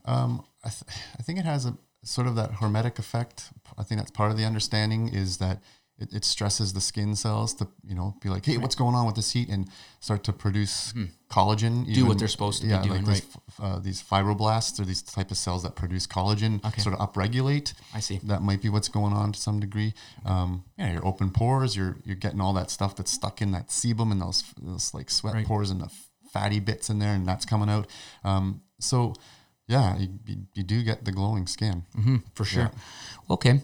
[0.06, 0.84] Um, I, th-
[1.20, 3.50] I think it has a sort of that hormetic effect.
[3.78, 5.62] I think that's part of the understanding is that
[6.00, 9.06] it, it stresses the skin cells to you know be like, hey, what's going on
[9.06, 9.68] with this heat, and
[10.00, 10.94] start to produce
[11.30, 11.86] collagen.
[11.86, 11.94] Hmm.
[11.94, 15.32] Do what they're supposed to be doing, like these, uh, these fibroblasts or these type
[15.32, 16.82] of cells that produce collagen, Okay.
[16.82, 17.74] sort of upregulate.
[17.94, 18.20] I see.
[18.24, 19.94] That might be what's going on to some degree.
[20.26, 23.70] Um, yeah, your open pores, you're you're getting all that stuff that's stuck in that
[23.70, 25.46] sebum and those those like sweat Right.
[25.48, 25.90] pores and the
[26.32, 27.88] fatty bits in there, and that's coming out.
[28.24, 29.14] Um, so
[29.68, 30.10] yeah, you,
[30.54, 31.84] you, do get the glowing skin.
[31.94, 32.72] hmm for sure.
[33.30, 33.62] Okay,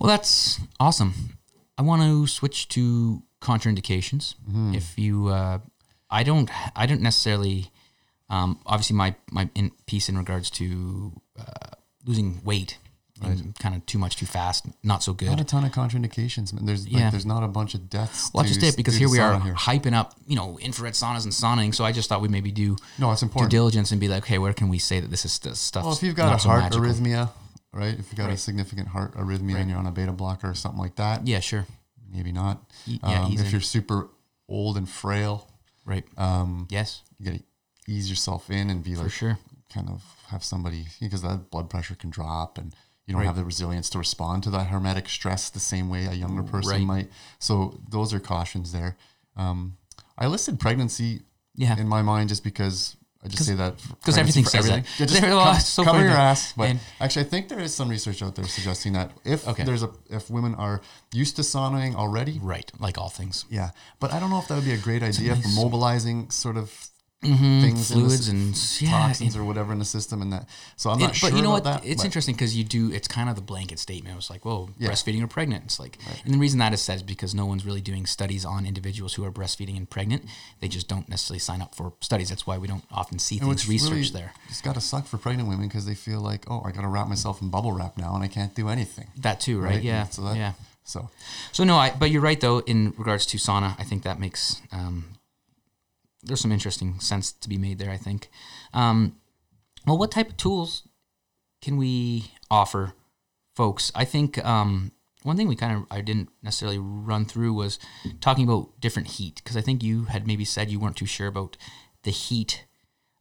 [0.00, 1.37] well that's awesome.
[1.78, 4.34] I want to switch to contraindications.
[4.74, 5.58] If you, uh,
[6.10, 7.70] I don't, I don't necessarily.
[8.30, 11.44] Um, obviously, my my in, piece in regards to uh,
[12.04, 12.76] losing weight
[13.22, 15.40] and kind of too much too fast, not so Not good.
[15.40, 16.52] a ton of contraindications.
[16.52, 16.66] man.
[16.66, 17.04] There's Yeah.
[17.04, 18.30] like, there's not a bunch of deaths.
[18.32, 19.54] Well, that's just it because here we are here.
[19.54, 21.74] hyping up, you know, infrared saunas and sauning.
[21.74, 23.50] So I just thought we'd maybe do No, it's important.
[23.50, 25.82] due diligence and be like, okay, where can we say that this is st- stuff?
[25.84, 26.82] Well, if you've got a so heart magical?
[26.82, 27.30] arrhythmia,
[27.72, 27.92] right?
[27.98, 30.80] If you've got a significant heart arrhythmia and you're on a beta blocker or something
[30.80, 31.66] like that, yeah, sure,
[32.10, 32.62] maybe not.
[32.86, 34.08] Y- yeah, um, if you're super
[34.48, 35.48] old and frail,
[35.84, 37.44] right, um, yes, you got to
[37.86, 39.38] ease yourself in and be for like, sure,
[39.72, 42.74] kind of have somebody because that blood pressure can drop and
[43.06, 43.26] you don't Right.
[43.26, 46.72] have the resilience to respond to that hormetic stress the same way a younger person
[46.72, 46.82] Right.
[46.82, 47.10] might.
[47.38, 48.98] So those are cautions there.
[49.34, 49.78] Um,
[50.18, 51.22] I listed pregnancy
[51.54, 51.78] yeah.
[51.78, 54.84] in my mind just because I just say that because everything says everything.
[54.98, 55.00] that.
[55.00, 56.52] Yeah, just There- well, com- it's so cover your that- ass.
[56.56, 59.64] But and- actually, I think there is some research out there suggesting that if Okay.
[59.64, 60.80] there's a if women are
[61.12, 63.44] used to saunaing already, right, like all things.
[63.50, 63.70] yeah.
[63.98, 66.56] But I don't know if that would be a great idea nice- for mobilizing sort
[66.56, 66.72] of
[67.24, 70.48] Mhm, things, in the fluids and yeah, toxins or whatever in the system, and that.
[70.76, 71.64] So I'm not It- not but sure you know what?
[71.64, 71.84] that.
[71.84, 72.92] it's but- interesting because you do.
[72.92, 74.12] It's kind of the blanket statement.
[74.12, 74.90] It was like, "Whoa, Yeah.
[74.90, 77.64] breastfeeding or pregnant." It's like, and the reason that is said is because no one's
[77.66, 80.26] really doing studies on individuals who are breastfeeding and pregnant.
[80.60, 82.28] They just don't necessarily sign up for studies.
[82.28, 84.32] That's why we don't often see And things researched really- there.
[84.48, 86.88] It's got to suck for pregnant women because they feel like, oh, I got to
[86.88, 89.08] wrap myself in bubble wrap now, and I can't do anything.
[89.16, 89.74] That too, right?
[89.74, 90.52] Right, Yeah, so that- yeah.
[90.84, 91.10] So
[91.50, 91.90] So no, I.
[91.90, 92.60] But you're right though.
[92.60, 95.04] In regards to sauna, I think that makes um,
[96.22, 97.90] there's some interesting sense to be made there.
[97.90, 98.28] I think.
[98.74, 99.16] Um,
[99.86, 100.86] well, what type of tools
[101.62, 102.92] can we offer
[103.54, 103.90] folks?
[103.94, 104.92] I think um,
[105.22, 107.78] one thing we kind of I didn't necessarily run through was
[108.20, 111.26] talking about different heat because I think you had maybe said you weren't too sure
[111.28, 111.56] about
[112.02, 112.64] the heat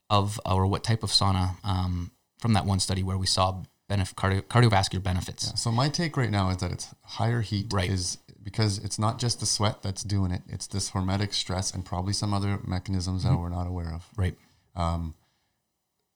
[0.09, 4.13] of or what type of sauna um, from that one study where we saw benef-
[4.15, 5.59] cardio- cardiovascular benefits.
[5.61, 7.89] So my take right now is that it's higher heat Right.
[7.89, 8.17] is
[8.47, 10.41] because it's not just the sweat that's doing it.
[10.47, 13.33] It's this hormetic stress and probably some other mechanisms Mm-hmm.
[13.33, 14.07] that we're not aware of.
[14.15, 14.37] Right.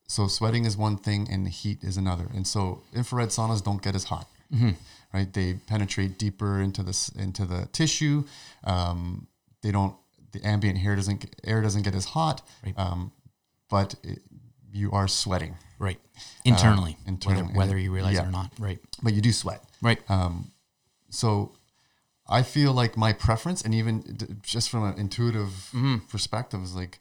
[0.07, 2.27] So sweating is one thing and heat is another.
[2.33, 4.71] And so infrared saunas don't get as hot, Mm-hmm.
[5.13, 5.31] right?
[5.33, 8.23] They penetrate deeper into this into the tissue.
[8.63, 9.27] Um,
[9.61, 9.95] they don't.
[10.31, 12.77] The ambient air doesn't get- air doesn't get as hot, Right.
[12.77, 13.11] um,
[13.69, 14.19] but it,
[14.71, 15.55] you are sweating.
[15.79, 15.99] Right.
[16.45, 18.23] Internally, internally, whether, whether you realize yeah.
[18.23, 18.51] it or not.
[18.59, 18.79] Right.
[19.03, 19.61] But you do sweat.
[19.81, 19.99] Right.
[21.09, 21.51] so
[22.31, 25.97] I feel like my preference, and even d- just from an intuitive Mm-hmm.
[26.07, 26.99] perspective, is like,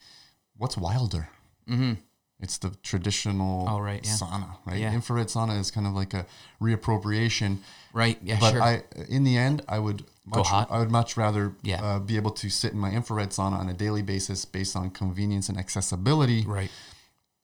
[0.57, 1.29] what's wilder?
[1.69, 1.95] Mm-hmm.
[2.43, 4.13] It's the traditional Oh, right, yeah.
[4.13, 4.79] sauna, right?
[4.81, 4.95] Yeah.
[4.95, 6.25] Infrared sauna is kind of like a
[6.61, 7.59] reappropriation.
[7.93, 8.19] right.
[8.23, 8.39] Yeah.
[8.41, 8.63] But sure.
[8.63, 10.47] I, in the end, I would much?
[10.51, 11.83] I would much rather Yeah.
[11.85, 14.91] uh, be able to sit in my infrared sauna on a daily basis based on
[14.91, 16.71] convenience and accessibility right.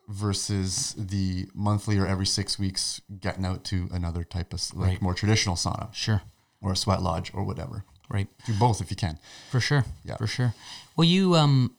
[0.08, 5.02] versus the monthly or every six weeks getting out to another type of like Right.
[5.02, 6.22] more traditional sauna Sure.
[6.62, 7.84] Or a sweat lodge or whatever.
[8.08, 8.28] Right.
[8.46, 9.18] Do both if you can.
[9.50, 9.84] For sure.
[10.04, 10.16] Yeah.
[10.16, 10.54] For sure.
[10.96, 11.74] Well, you um,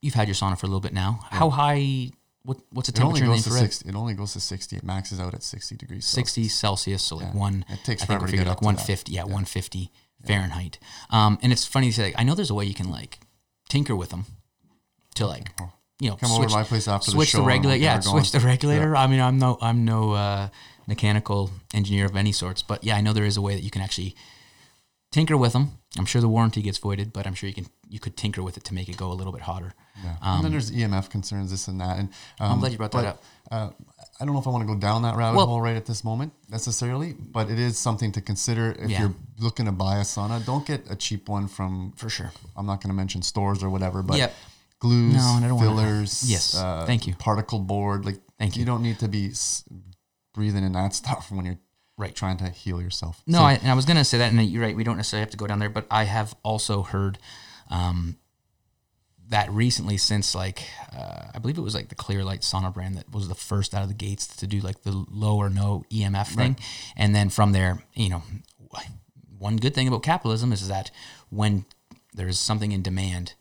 [0.00, 1.20] you've had your sauna for a little bit now.
[1.30, 2.10] How high?
[2.44, 3.88] What What's the It only temperature in the goes to sixty.
[3.90, 4.76] It only goes to sixty.
[4.76, 6.06] It maxes out at sixty degrees.
[6.06, 7.38] Sixty Celsius, so like Yeah.
[7.38, 7.64] one.
[7.68, 9.12] It takes I forever to get like up one fifty.
[9.12, 9.90] Yeah, one fifty
[10.24, 10.78] Fahrenheit.
[11.10, 12.02] Um, and it's funny to say.
[12.04, 13.18] Like, I know there's a way you can like
[13.68, 14.24] tinker with them
[15.16, 15.50] to like
[16.00, 17.82] you know Come over to my place after the switch show the regulator.
[17.84, 18.96] Yeah, switch the regulator.
[18.96, 20.48] I mean, I'm no I'm no uh,
[20.88, 23.70] mechanical engineer of any sorts, but yeah, I know there is a way that you
[23.70, 24.16] can actually
[25.12, 25.72] tinker with them.
[25.98, 28.56] I'm sure the warranty gets voided, but I'm sure you can you could tinker with
[28.58, 29.72] it to make it go a little bit hotter.
[30.04, 30.16] Yeah.
[30.22, 31.98] and then there's EMF concerns, this and that.
[31.98, 32.08] And
[32.40, 33.22] um, I'm glad you brought that up.
[33.50, 33.70] Uh,
[34.20, 35.86] I don't know if I want to go down that rabbit Well- hole right at
[35.86, 39.00] this moment necessarily, but it is something to consider if Yeah.
[39.00, 40.44] you're looking to buy a sauna.
[40.44, 42.30] Don't get a cheap one from For sure.
[42.56, 44.34] I'm not going to mention stores or whatever, but Yep.
[44.80, 47.14] glues, No, fillers, Yes, uh, thank you.
[47.14, 48.04] particle board.
[48.04, 48.60] Like, Thank you.
[48.60, 48.66] you.
[48.66, 49.32] don't need to be
[50.34, 51.58] breathing in that stuff when you're
[51.96, 52.14] Right.
[52.14, 53.22] trying to heal yourself.
[53.26, 54.76] No, So- I, and I was going to say that, and you're right.
[54.76, 57.18] We don't necessarily have to go down there, but I have also heard
[57.70, 58.18] um,
[59.30, 60.62] that recently, since like
[60.96, 63.82] uh, I believe it was like the Clearlight sauna brand that was the first out
[63.82, 66.56] of the gates to do like the low or no EMF thing,
[66.96, 68.22] and then from there, you know,
[69.38, 70.90] one good thing about capitalism is that
[71.30, 71.64] when
[72.14, 73.34] there is something in demand,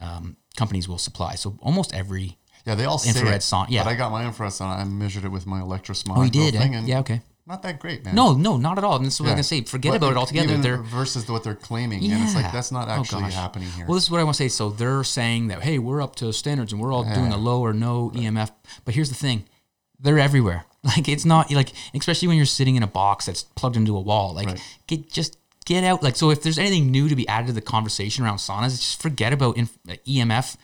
[0.00, 1.36] um, companies will supply.
[1.36, 3.84] So almost every Yeah, they all say Infrared it, sauna, yeah.
[3.84, 4.78] But I got my infrared sauna.
[4.80, 6.16] I measured it with my electrosmog.
[6.18, 7.22] oh, you did, thing, and yeah, okay.
[7.46, 8.14] Not that great, man.
[8.14, 8.96] No, no, not at all.
[8.96, 9.32] And this is what Yeah.
[9.32, 9.62] I'm gonna say.
[9.62, 10.56] Forget But about it altogether.
[10.58, 13.34] They're versus what they're claiming, and it's like that's not Oh, actually gosh.
[13.34, 13.86] happening here.
[13.86, 14.48] Well, this is what I want to say.
[14.48, 17.36] So they're saying that hey, we're up to standards and we're all doing Yeah.
[17.36, 18.50] a low or no EMF.
[18.84, 19.44] But here's the thing,
[19.98, 20.64] they're everywhere.
[20.82, 24.00] Like it's not like especially when you're sitting in a box that's plugged into a
[24.00, 24.32] wall.
[24.32, 24.60] Like Right.
[24.86, 25.36] get just
[25.66, 26.02] get out.
[26.02, 29.02] Like so, if there's anything new to be added to the conversation around saunas, just
[29.02, 30.56] forget about inf- EMF,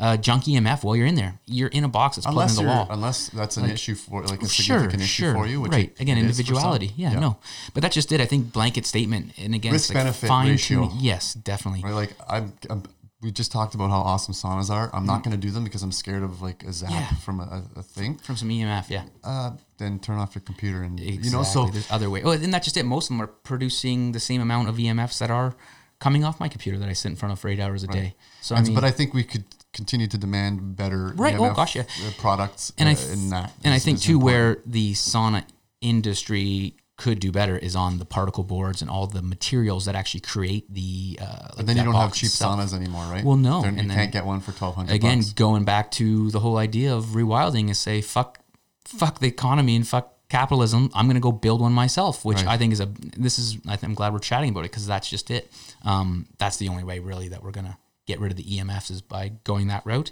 [0.00, 1.38] uh, junk EMF while you're in there.
[1.46, 2.86] You're in a box that's plugged unless into the wall.
[2.90, 5.90] unless that's an issue for like a Sure, significant issue sure, for you, which right?
[5.90, 6.92] it- Again, it individuality.
[6.96, 7.36] Yeah, no,
[7.74, 8.20] but that's just it.
[8.20, 10.86] I think blanket statement, and again, it's like fine ratio.
[10.88, 10.96] tuning.
[11.00, 11.82] Yes, definitely.
[11.84, 12.82] Right, like I'm, I'm,
[13.22, 14.88] we just talked about how awesome saunas are.
[14.94, 16.94] I'm not going to do them because I'm scared of like a zap Mm.
[16.94, 17.14] Yeah.
[17.16, 18.16] from a, a, thing.
[18.16, 19.04] From some EMF, yeah.
[19.22, 21.26] Uh, then turn off your computer and Exactly.
[21.28, 21.42] you know.
[21.42, 22.22] So there's other way.
[22.24, 22.84] Oh, and that's just it.
[22.86, 25.54] Most of them are producing the same amount of EMFs that are
[25.98, 28.14] coming off my computer that I sit in front of for eight hours a day.
[28.40, 31.76] So I mean, but I think we could continue to demand better Right, oh, gosh,
[31.76, 31.82] yeah.
[32.06, 33.52] uh, products and uh, I th- in that.
[33.64, 34.24] and I think too important.
[34.24, 35.44] where the sauna
[35.80, 40.20] industry could do better is on the particle boards and all the materials that actually
[40.20, 41.18] create the.
[41.20, 42.58] Uh, like But then you don't have cheap itself.
[42.60, 43.24] saunas anymore, right?
[43.24, 44.92] Well, no, Then you and then- can't get one for twelve hundred.
[44.94, 45.32] Again, bucks.
[45.32, 48.38] going back to the whole idea of rewilding is say fuck,
[48.84, 50.90] fuck the economy and fuck capitalism.
[50.94, 52.48] I'm gonna go build one myself, which Right.
[52.48, 52.88] I think is a.
[53.16, 55.50] This is I think I'm glad we're chatting about it because that's just it.
[55.84, 57.78] Um, that's the only way really that we're gonna
[58.10, 60.10] get rid of the EMFs is by going that route.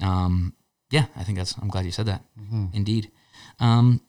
[0.00, 0.54] Um,
[0.90, 1.56] yeah, I think that's.
[1.60, 2.22] I'm glad you said that.
[2.40, 2.66] Mm-hmm.
[2.72, 3.10] Indeed.
[3.60, 4.00] Um,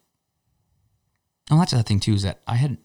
[1.50, 2.78] and that's the other thing too is that I had.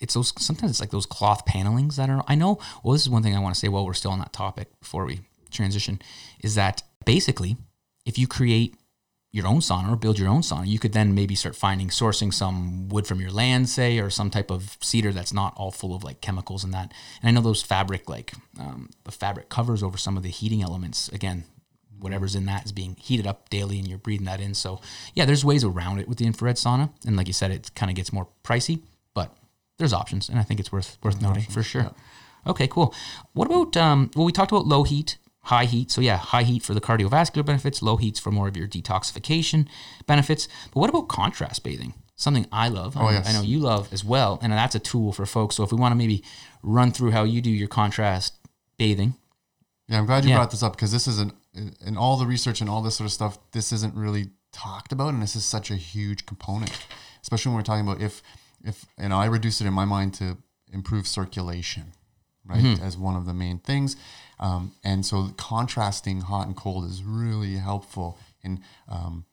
[0.00, 2.22] It's those sometimes it's like those cloth panelings that are.
[2.26, 2.58] I know.
[2.82, 4.68] Well, this is one thing I want to say while we're still on that topic
[4.80, 6.00] before we transition,
[6.40, 7.56] is that basically
[8.04, 8.76] if you create
[9.34, 12.32] your own sauna or build your own sauna, you could then maybe start finding sourcing
[12.32, 15.92] some wood from your land, say, or some type of cedar that's not all full
[15.92, 16.92] of like chemicals and that.
[17.20, 20.62] And I know those fabric, like um, the fabric covers over some of the heating
[20.62, 21.08] elements.
[21.08, 21.46] Again,
[21.98, 24.54] whatever's in that is being heated up daily and you're breathing that in.
[24.54, 24.80] So
[25.14, 26.90] yeah, there's ways around it with the infrared sauna.
[27.04, 28.82] And like you said, it kind of gets more pricey,
[29.14, 29.36] but
[29.78, 30.28] there's options.
[30.28, 31.90] And I think it's worth, worth noting for sure.
[32.46, 32.94] Okay, cool.
[33.32, 35.90] What about, um, well, we talked about low heat, high heat.
[35.90, 39.66] So yeah, high heat for the cardiovascular benefits, low heats for more of your detoxification
[40.06, 40.48] benefits.
[40.72, 41.94] But what about contrast bathing?
[42.16, 42.96] Something I love.
[42.96, 43.28] Oh, I, yes.
[43.28, 44.38] I know you love as well.
[44.42, 45.56] And that's a tool for folks.
[45.56, 46.22] So if we want to maybe
[46.62, 48.34] run through how you do your contrast
[48.78, 49.14] bathing.
[49.88, 50.36] Yeah, I'm glad you Yeah.
[50.36, 51.34] brought this up because this isn't
[51.84, 53.38] in all the research and all this sort of stuff.
[53.52, 56.72] This isn't really talked about, and this is such a huge component,
[57.20, 58.22] especially when we're talking about if
[58.64, 60.38] if you know I reduce it in my mind to
[60.72, 61.92] improve circulation,
[62.46, 62.84] right, Mm-hmm.
[62.84, 63.96] as one of the main things,
[64.40, 68.60] um, and so contrasting hot and cold is really helpful in.
[68.88, 69.24] Um,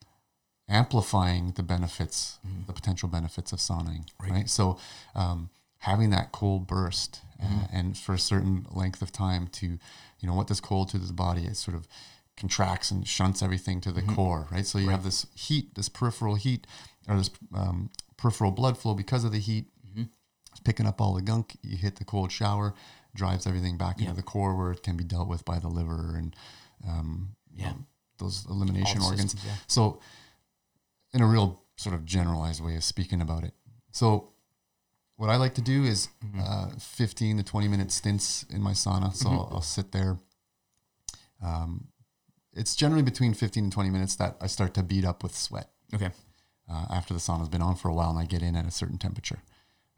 [0.69, 2.67] amplifying the benefits, Mm-hmm.
[2.67, 4.49] the potential benefits of sauning, right?
[4.49, 4.77] So,
[5.15, 5.49] um,
[5.79, 7.75] having that cold burst uh, Mm-hmm.
[7.77, 9.65] and for a certain length of time to,
[10.19, 11.45] you know, what does cold to the body?
[11.45, 11.87] It sort of
[12.37, 14.15] contracts and shunts everything to the Mm-hmm.
[14.15, 14.65] core, right?
[14.65, 16.65] So you have this heat, this peripheral heat,
[17.07, 19.65] or this um, peripheral blood flow because of the heat.
[19.89, 20.03] Mm-hmm.
[20.51, 21.57] It's picking up all the gunk.
[21.63, 22.73] You hit the cold shower,
[23.13, 26.15] drives everything back into the core where it can be dealt with by the liver
[26.15, 26.35] and
[26.87, 27.71] um, Yeah.
[27.71, 27.77] know,
[28.17, 29.31] those elimination organs.
[29.31, 29.55] systems, yeah.
[29.67, 29.99] So,
[31.13, 33.53] in a real sort of generalized way of speaking about it.
[33.91, 34.29] So,
[35.17, 36.39] what I like to do is Mm-hmm.
[36.41, 39.13] uh, 15 to 20 minute stints in my sauna.
[39.13, 40.17] So, I'll, I'll sit there.
[41.43, 41.87] Um,
[42.53, 45.69] it's generally between 15 and 20 minutes that I start to beat up with sweat
[45.93, 46.09] Okay.
[46.69, 48.71] uh, after the sauna's been on for a while and I get in at a
[48.71, 49.41] certain temperature.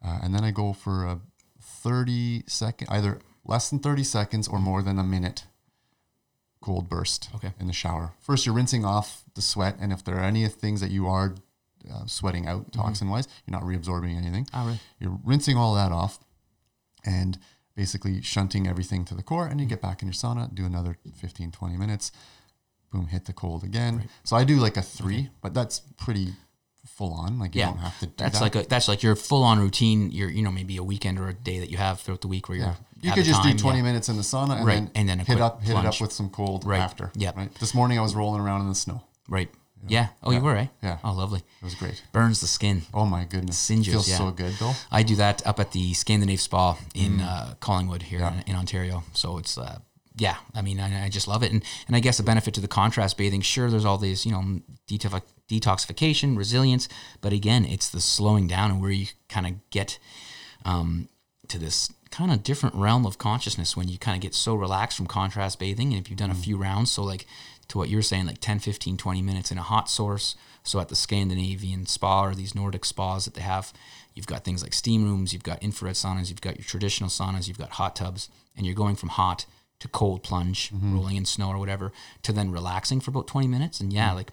[0.04, 1.20] Uh, and then I go for a
[1.64, 5.46] 30 second, either less than 30 seconds or more than a minute
[6.62, 7.52] cold burst Okay.
[7.60, 8.14] in the shower.
[8.22, 9.76] First, you're rinsing off the sweat.
[9.80, 11.36] And if there are any things that you are
[11.92, 14.48] uh, sweating out toxin wise, you're not reabsorbing anything.
[14.54, 14.80] Ah, really?
[15.00, 16.20] You're rinsing all that off
[17.06, 17.38] and
[17.76, 19.46] basically shunting everything to the core.
[19.48, 22.12] And you get back in your sauna, do another 15, 20 minutes.
[22.92, 24.08] Boom, hit the cold again.
[24.24, 26.34] So I do like a three, but that's pretty
[26.86, 27.40] full on.
[27.40, 27.68] Like you Yeah.
[27.68, 28.42] don't have to That's that.
[28.44, 30.12] like a that's like your full on routine.
[30.12, 32.50] Your you know maybe a weekend or a day that you have throughout the week
[32.50, 33.84] where you're You could just time, do 20 yeah.
[33.84, 36.12] minutes in the sauna and Right, then, and then hit up hit it up with
[36.14, 37.12] some cold Right, after.
[37.16, 37.32] Yeah.
[37.36, 37.54] Right.
[37.56, 39.02] This morning I was rolling around in the snow.
[39.28, 39.50] Right.
[39.86, 40.08] Yeah.
[40.24, 40.68] Oh, you were, eh?
[40.82, 41.00] Yeah.
[41.04, 41.40] Oh, lovely.
[41.40, 42.02] It was great.
[42.14, 42.84] Burns the skin.
[42.94, 43.58] Oh my goodness.
[43.58, 44.18] Singes, Feels yeah.
[44.18, 44.72] so good though.
[44.90, 47.26] I do that up at the Scandinave Spa in Mm.
[47.28, 49.04] uh, Collingwood here in, in Ontario.
[49.14, 49.80] So it's uh,
[50.16, 52.62] yeah, I mean, I, I just love it, and and I guess a benefit to
[52.62, 53.42] the contrast bathing.
[53.42, 56.88] Sure, there's all these you know detox- detoxification, resilience,
[57.22, 59.98] but again, it's the slowing down and where you kind of get
[60.66, 61.10] um,
[61.48, 64.98] to this kind of different realm of consciousness when you kind of get so relaxed
[64.98, 67.26] from contrast bathing and if you've done a few rounds so like
[67.68, 70.90] to what you're saying like 10 15 20 minutes in a hot source so at
[70.90, 73.74] the scandinavian spa or these nordic spas that they have
[74.14, 77.48] you've got things like steam rooms you've got infrared saunas you've got your traditional saunas
[77.48, 79.48] you've got hot tubs and you're going from hot
[79.84, 83.82] to cold plunge rolling in snow or whatever to then relaxing for about 20 minutes
[83.82, 84.32] and yeah like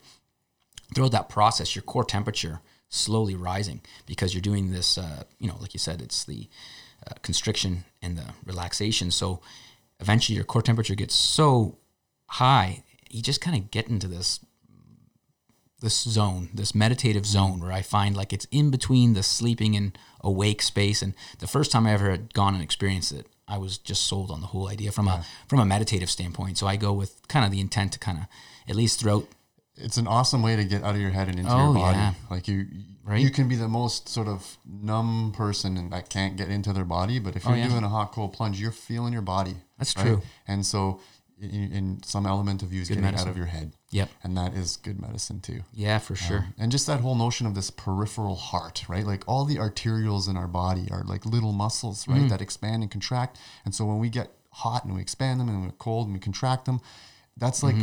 [0.94, 4.98] throughout that process, your core temperature slowly rising because you're doing this.
[4.98, 6.48] Uh, you know, like you said, it's the
[7.06, 9.10] uh, constriction and the relaxation.
[9.10, 9.40] So
[10.00, 11.78] eventually, your core temperature gets so
[12.26, 14.40] high, you just kind of get into this
[15.80, 19.96] this zone, this meditative zone where I find like it's in between the sleeping and
[20.20, 21.00] awake space.
[21.00, 24.30] And the first time I ever had gone and experienced it, I was just sold
[24.30, 26.56] on the whole idea from a from a meditative standpoint.
[26.58, 28.24] So I go with kind of the intent to kind of
[28.68, 29.26] at least throughout
[29.76, 31.96] it's an awesome way to get out of your head and into Oh, your body.
[31.98, 32.12] yeah.
[32.30, 32.66] Like you,
[33.02, 33.20] Right.
[33.22, 36.84] you can be the most sort of numb person and that can't get into their
[36.84, 37.18] body.
[37.18, 37.68] But if oh, you're Oh, yeah.
[37.70, 39.56] doing a hot cold plunge, you're feeling your body.
[39.78, 40.20] That's true.
[40.46, 41.00] And so,
[41.40, 43.28] in, in some element of you is Good getting medicine.
[43.28, 43.72] out of your head.
[43.90, 44.08] Yep.
[44.22, 45.62] And that is good medicine too.
[45.72, 46.46] Yeah, for sure.
[46.58, 49.04] And just that whole notion of this peripheral heart, right?
[49.06, 52.18] Like all the arterioles in our body are like little muscles, right?
[52.18, 52.28] Mm-hmm.
[52.28, 53.38] That expand and contract.
[53.64, 56.20] And so when we get hot and we expand them and we're cold and we
[56.20, 56.80] contract them,
[57.36, 57.76] that's like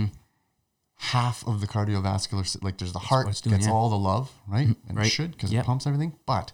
[0.96, 3.50] half of the cardiovascular, like there's the heart Mm-hmm.
[3.50, 3.72] doing, gets yeah.
[3.72, 3.78] Mm-hmm.
[3.78, 4.68] all the love, right?
[4.88, 5.08] And right.
[5.08, 5.64] it should because Yep.
[5.64, 6.14] it pumps everything.
[6.26, 6.52] But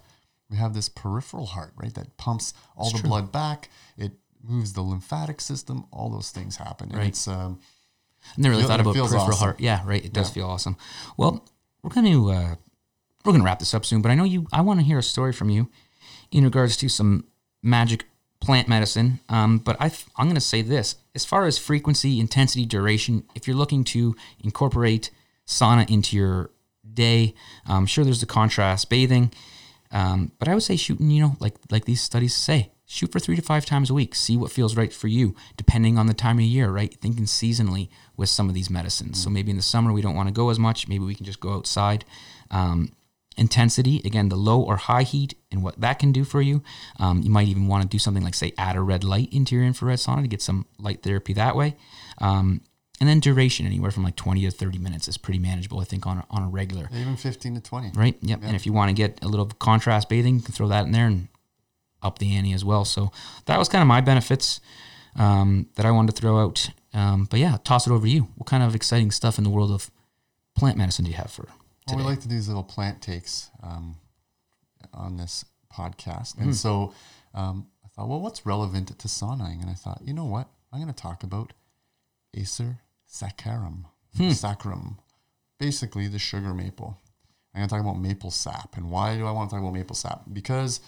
[0.50, 1.94] we have this peripheral heart, right?
[1.94, 3.70] That pumps all the blood back.
[3.96, 4.12] It
[4.46, 5.86] moves the lymphatic system.
[5.90, 6.90] All those things happen.
[6.90, 7.08] And Right.
[7.08, 7.58] it's, um,
[8.24, 9.38] I never really Feel- thought about peripheral awesome.
[9.38, 9.60] heart.
[9.60, 10.04] Yeah, right.
[10.04, 10.34] It does Yeah.
[10.34, 10.76] feel awesome.
[11.16, 11.44] Well,
[11.82, 12.54] we're going to uh,
[13.24, 14.46] we're going to wrap this up soon, but I know you.
[14.52, 15.70] I want to hear a story from you
[16.30, 17.24] in regards to some
[17.62, 18.06] magic
[18.40, 19.20] plant medicine.
[19.30, 19.86] Um, but I,
[20.16, 24.14] I'm going to say this: as far as frequency, intensity, duration, if you're looking to
[24.42, 25.10] incorporate
[25.46, 26.50] sauna into your
[26.92, 27.34] day,
[27.66, 29.32] I'm sure there's the contrast bathing.
[29.90, 33.18] Um, but I would say shooting, you know, like like these studies say, shoot for
[33.18, 34.14] three to five times a week.
[34.14, 36.94] See what feels right for you, depending on the time of year, right?
[37.00, 39.22] Thinking seasonally with some of these medicines.
[39.22, 40.88] So maybe in the summer we don't want to go as much.
[40.88, 42.04] Maybe we can just go outside.
[42.50, 42.92] Um,
[43.36, 46.62] intensity, again, the low or high heat and what that can do for you.
[47.00, 49.56] Um, you might even want to do something like say add a red light into
[49.56, 51.76] your infrared sauna to get some light therapy that way.
[52.18, 52.60] Um,
[53.00, 56.06] and then duration, anywhere from like 20 to 30 minutes is pretty manageable, I think,
[56.06, 57.90] on a, on a regular even 15 to 20.
[57.96, 58.16] right?
[58.22, 58.40] Yep.
[58.44, 60.92] And if you want to get a little contrast bathing, you can throw that in
[60.92, 61.28] there and
[62.04, 62.84] up the ante as well.
[62.84, 63.10] So
[63.46, 64.60] that was kind of my benefits
[65.16, 66.70] um, that I wanted to throw out.
[66.92, 68.28] Um, but yeah, toss it over to you.
[68.36, 69.90] What kind of exciting stuff in the world of
[70.56, 71.56] plant medicine do you have for Well,
[71.88, 71.96] today?
[71.98, 73.96] we like to do these little plant takes um,
[74.92, 76.38] on this podcast.
[76.38, 76.92] And so
[77.34, 79.60] um, I thought, well, what's relevant to saunaing?
[79.60, 80.48] And I thought, you know what?
[80.72, 81.52] I'm going to talk about
[82.34, 82.78] Acer
[83.10, 83.84] saccharum,
[84.16, 84.28] Hmm.
[84.30, 84.98] saccharum,
[85.58, 86.98] basically the sugar maple.
[87.54, 88.76] I'm going to talk about maple sap.
[88.76, 90.22] And why do I want to talk about maple sap?
[90.32, 90.80] Because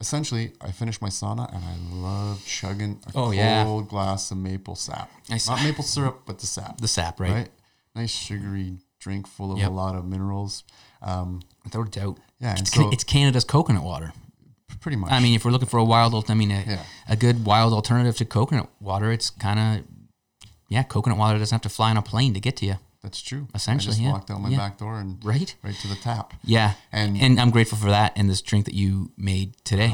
[0.00, 3.82] essentially, I finished my sauna and I love chugging a Oh, cold yeah.
[3.88, 5.10] glass of maple sap.
[5.30, 5.48] Nice.
[5.48, 7.32] Not maple syrup, but the sap the sap, right?
[7.32, 7.48] right?
[7.94, 9.68] Nice sugary drink full of Yep.
[9.70, 10.64] a lot of minerals.
[11.02, 12.18] Um, Without a doubt.
[12.40, 14.12] yeah, It's, so it's Canada's coconut water.
[14.80, 15.10] pretty much.
[15.10, 16.82] I mean, if we're looking for a wild, I mean, a, Yeah.
[17.08, 19.84] a good wild alternative to coconut water, it's kind of,
[20.68, 22.76] yeah, coconut water doesn't have to fly on a plane to get to you,
[23.06, 23.46] that's true.
[23.54, 24.12] essentially, I just yeah.
[24.12, 24.58] walked out my Yeah.
[24.58, 25.54] back door and right?
[25.62, 26.34] right to the tap.
[26.44, 29.92] Yeah, And- and I'm grateful for that and this drink that you made today.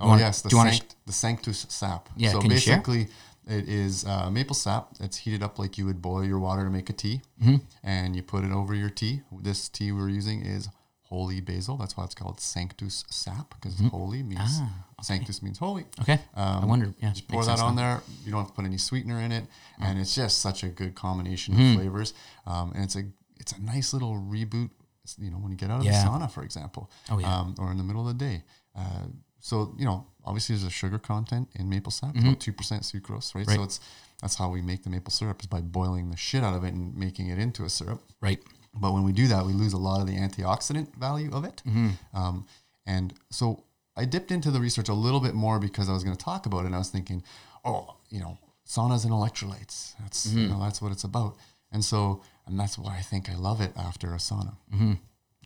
[0.00, 0.76] Oh wanna- yes, the, do you want to?
[0.76, 2.08] sanct- the Sanctus sap.
[2.16, 2.76] Yeah, so can you share?
[2.76, 3.08] basically,
[3.46, 6.70] it is uh, maple sap that's heated up like you would boil your water to
[6.70, 7.56] make a tea, Mm-hmm.
[7.82, 9.22] and you put it over your tea.
[9.48, 10.68] This tea we're using is
[11.12, 11.76] holy basil.
[11.76, 15.84] That's why it's called Sanctus sap because holy means Ah, Sanctus means holy.
[16.00, 16.94] okay, I Um, wonder.
[17.02, 17.82] Yeah, Just pour that on now.
[17.82, 18.02] there.
[18.24, 19.44] You don't have to put any sweetener in it,
[19.78, 21.70] and it's just such a good combination Mm-hmm.
[21.70, 22.14] of flavors.
[22.46, 23.04] Um, and it's a
[23.40, 24.70] it's a nice little reboot.
[25.18, 26.02] You know, when you get out of Yeah.
[26.04, 27.40] the sauna, for example, Oh, yeah.
[27.40, 28.44] um, or in the middle of the day.
[28.74, 29.06] Uh,
[29.40, 32.28] so you know, obviously there's a sugar content in maple sap, Mm-hmm.
[32.28, 33.46] about two percent sucrose, right?
[33.46, 33.56] Right.
[33.56, 33.80] So it's
[34.22, 36.72] that's how we make the maple syrup is by boiling the shit out of it
[36.74, 38.00] and making it into a syrup.
[38.20, 38.40] Right.
[38.74, 41.62] But when we do that, we lose a lot of the antioxidant value of it.
[41.66, 41.90] Mm-hmm.
[42.16, 42.46] Um,
[42.86, 43.64] and so
[43.96, 46.46] I dipped into the research a little bit more because I was going to talk
[46.46, 46.66] about it.
[46.66, 47.22] And I was thinking,
[47.64, 49.94] oh, you know, saunas and electrolytes.
[50.00, 50.52] That's you Mm-hmm.
[50.52, 51.36] know that's what it's about.
[51.70, 54.56] And so and that's why I think I love it after a sauna.
[54.74, 54.92] Mm-hmm.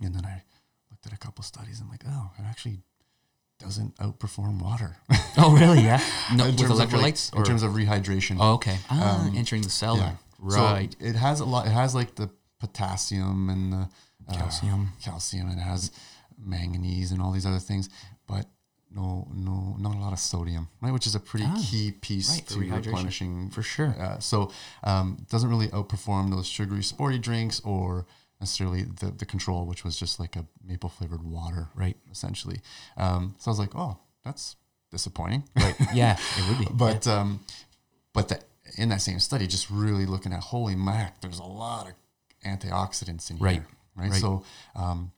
[0.02, 0.42] And then I
[0.90, 1.80] looked at a couple studies.
[1.80, 2.78] and I'm like, oh, it actually
[3.58, 4.96] doesn't outperform water
[5.38, 5.80] Oh, really?
[5.80, 6.00] Yeah.
[6.34, 7.34] No, with of, like, electrolytes.
[7.36, 8.36] in terms of rehydration.
[8.40, 8.78] oh, okay.
[8.90, 9.96] Ah, entering the cell.
[9.96, 10.12] Yeah.
[10.38, 10.94] Right.
[11.00, 11.66] So it has a lot.
[11.66, 13.88] It has like the potassium and the
[14.28, 14.88] uh, Calcium.
[15.02, 15.90] calcium, and it has
[16.38, 17.88] manganese and all these other things,
[18.26, 18.46] but
[18.90, 20.92] no, no, not a lot of sodium, right?
[20.92, 22.58] Which is a pretty key piece Ah, right, to
[22.90, 23.94] replenishing For sure.
[23.98, 24.50] Uh, so
[24.84, 28.06] um, doesn't really outperform those sugary sporty drinks or
[28.40, 31.96] necessarily the the control, which was just like a maple flavored water, Right.
[32.10, 32.60] Essentially.
[32.96, 34.56] Um, so I was like, oh, that's
[34.90, 35.44] disappointing.
[35.56, 35.74] Right.
[35.94, 36.72] Yeah, it would be.
[36.72, 37.40] But um,
[38.12, 38.40] but the,
[38.78, 41.92] in that same study, just really looking at holy mac, there's a lot of
[42.46, 43.54] antioxidants in Right.
[43.54, 43.66] here,
[43.96, 44.10] right?
[44.12, 44.20] Right.
[44.20, 44.44] So
[44.74, 45.12] um,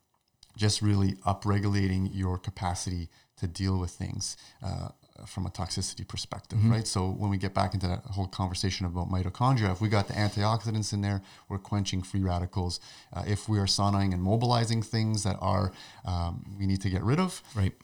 [0.57, 3.09] just really upregulating your capacity
[3.41, 4.89] to deal with things uh,
[5.26, 6.72] from a toxicity perspective, Mm-hmm.
[6.72, 6.87] right?
[6.87, 10.14] So when we get back into that whole conversation about mitochondria, if we got the
[10.14, 12.81] antioxidants in there, we're quenching free radicals.
[13.12, 15.72] Uh, if we are saunaing and mobilizing things that are
[16.05, 17.74] um, we need to get rid of, right.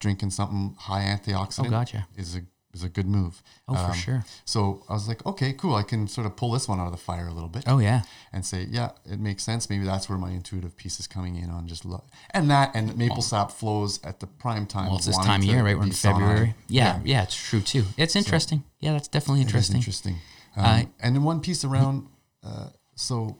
[0.00, 2.06] drinking something high antioxidant Oh, gotcha.
[2.16, 2.42] is a
[2.74, 3.42] is a good move.
[3.68, 4.24] Oh, for Um, sure.
[4.44, 5.74] So I was like, okay, cool.
[5.74, 7.78] I can sort of pull this one out of the fire a little bit Oh
[7.78, 8.02] yeah.
[8.32, 9.70] and say, yeah, it makes sense.
[9.70, 12.04] Maybe that's where my intuitive piece is coming in on just love.
[12.30, 14.86] And that and maple sap flows at the prime time.
[14.88, 15.76] Well, it's this time of year, right?
[15.78, 15.92] We're in.
[15.92, 16.54] February.
[16.68, 17.84] Yeah, yeah, it's true too.
[17.96, 18.64] It's interesting.
[18.80, 19.76] yeah, that's definitely interesting.
[19.76, 20.16] interesting.
[20.56, 22.06] Um, I- and then one piece around,
[22.42, 23.38] uh, so,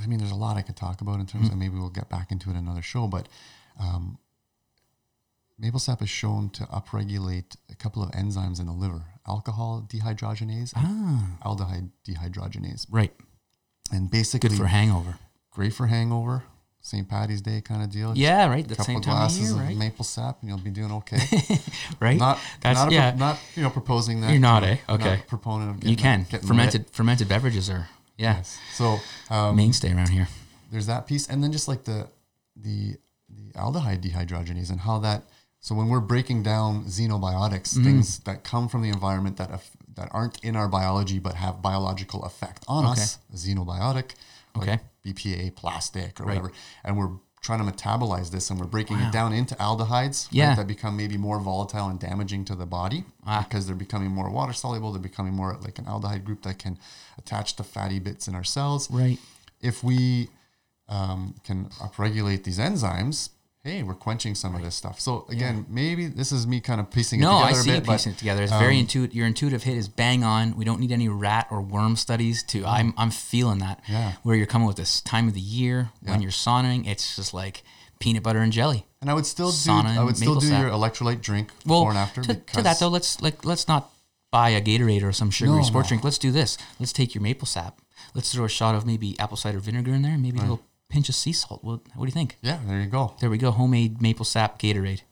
[0.00, 1.52] I mean, there's a lot I could talk about in terms Mm-hmm.
[1.52, 3.28] of maybe we'll get back into it another show, but
[3.80, 4.18] um,
[5.58, 10.72] maple sap is shown to upregulate a couple of enzymes in the liver alcohol dehydrogenase
[10.76, 12.86] Ah, aldehyde dehydrogenase.
[12.90, 13.12] right.
[13.92, 15.14] And basically, Good for hangover.
[15.52, 16.42] great for hangover,
[16.80, 17.08] St.
[17.08, 18.12] Patty's Day kind of deal.
[18.16, 18.66] Yeah, right.
[18.66, 19.76] The same time of glasses year, of right?
[19.76, 21.18] maple sap, and you'll be doing okay.
[22.00, 22.18] right.
[22.18, 23.10] not That's not, a, yeah.
[23.10, 24.94] pro- not you know proposing that You're not, you know, eh?
[24.94, 25.04] Okay.
[25.10, 27.88] not a proponent of you can fermented fermented beverages are
[28.18, 28.36] yeah.
[28.38, 28.58] Yes.
[28.74, 28.98] So
[29.30, 30.26] um, mainstay around here.
[30.72, 32.08] there's that piece, and then just like the
[32.56, 32.96] the
[33.28, 35.22] the aldehyde dehydrogenase and how that.
[35.60, 37.84] So when we're breaking down xenobiotics, Mm.
[37.84, 41.62] things that come from the environment that aff- that aren't in our biology but have
[41.62, 42.92] biological effect on Okay.
[43.00, 44.10] us, a xenobiotic,
[44.54, 44.80] like Okay.
[45.02, 46.36] BPA, plastic, or Right.
[46.36, 46.52] whatever,
[46.84, 49.08] and we're trying to metabolize this and we're breaking Wow.
[49.08, 50.54] it down into aldehydes right, Yeah.
[50.54, 53.42] that become maybe more volatile and damaging to the body Ah.
[53.48, 54.92] because they're becoming more water soluble.
[54.92, 56.78] They're becoming more like an aldehyde group that can
[57.18, 59.18] attach to fatty bits in our cells Right.
[59.60, 60.28] if we
[60.88, 63.30] um, can upregulate these enzymes,
[63.66, 65.00] hey, we're quenching some of this stuff.
[65.00, 67.74] So again, maybe this is me kind of piecing No, it I together see a
[67.74, 68.42] you bit, but piecing it together.
[68.44, 69.14] It's very um, intuitive.
[69.16, 70.56] Your intuitive hit is bang on.
[70.56, 72.64] We don't need any rat or worm studies to.
[72.64, 73.82] I'm I'm feeling that.
[73.88, 74.12] Yeah.
[74.22, 77.64] Where you're coming with this time of the year when you're sauning, it's just like
[77.98, 78.86] peanut butter and jelly.
[79.00, 80.60] and I would still do sauna I would still do sap.
[80.62, 83.66] your electrolyte drink Well, before and after to, because to that though, let's like let's
[83.68, 83.90] not
[84.30, 85.88] buy a Gatorade or some sugary No, sports no.
[85.90, 86.04] drink.
[86.04, 86.58] Let's do this.
[86.78, 87.80] Let's take your maple sap.
[88.14, 90.62] Let's throw a shot of maybe apple cider vinegar in there, maybe a little
[90.96, 91.62] pinch of sea salt.
[91.62, 92.38] What, what do you think?
[92.40, 93.14] yeah, there you go.
[93.20, 93.50] There we go.
[93.50, 95.02] Homemade maple sap Gatorade.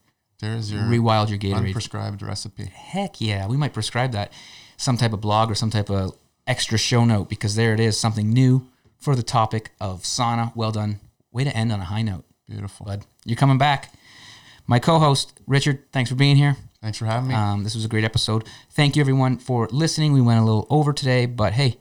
[0.41, 1.75] There's your Rewild your Gatorade.
[1.75, 2.65] unprescribed recipe.
[2.65, 4.33] Heck yeah, we might prescribe that.
[4.79, 6.17] Some type of blog or some type of
[6.47, 8.67] extra show note because there it is, something new
[8.99, 10.57] for the topic of sauna.
[10.57, 11.01] Well done.
[11.33, 12.87] Way to end on a high note, Beautiful.
[12.87, 13.05] bud.
[13.27, 13.93] You're coming back.
[14.67, 16.57] My co-host Richard, thanks for being here.
[16.81, 17.35] Thanks for having me.
[17.35, 18.45] Um, this was a great episode.
[18.71, 20.13] Thank you everyone for listening.
[20.15, 21.77] We went a little over today, but hey,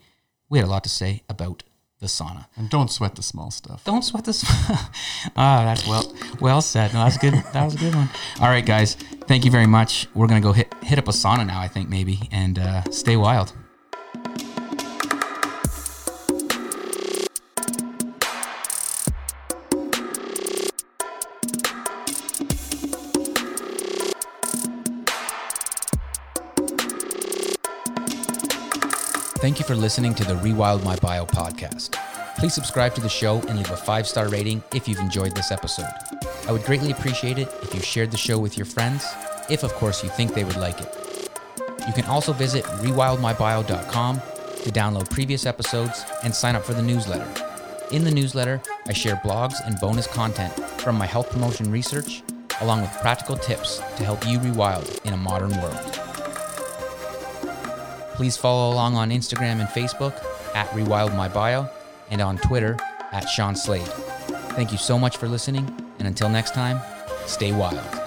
[0.49, 1.63] we had a lot to say about
[2.03, 2.45] the sauna.
[2.57, 3.83] and don't sweat the small stuff.
[3.85, 4.43] Don't sweat this.
[5.35, 6.05] ah, that's well
[6.39, 6.93] well said.
[6.93, 7.33] No, that's good.
[7.53, 8.09] That was a good one.
[8.41, 8.95] All right, guys.
[9.27, 10.07] Thank you very much.
[10.13, 11.59] We're gonna go hit hit up a sauna now.
[11.59, 13.53] I think maybe and uh, stay wild.
[29.43, 31.99] Thank you for listening to the Rewild My Bio podcast.
[32.37, 35.51] Please subscribe to the show and leave a five star rating if you've enjoyed this
[35.51, 35.89] episode.
[36.47, 39.05] I would greatly appreciate it if you shared the show with your friends,
[39.49, 40.87] if of course you think they would like it.
[41.85, 44.21] You can also visit rewildmybio.com
[44.63, 47.27] to download previous episodes and sign up for the newsletter.
[47.91, 52.23] In the newsletter, I share blogs and bonus content from my health promotion research,
[52.61, 56.02] along with practical tips to help you rewild in a modern world.
[58.14, 60.14] Please follow along on Instagram and Facebook
[60.55, 61.70] at RewildMyBio
[62.09, 62.78] and on Twitter
[63.11, 63.88] at Shawn Slade.
[64.55, 65.66] Thank you so much for listening,
[65.99, 66.80] and until next time,
[67.26, 68.02] stay wild.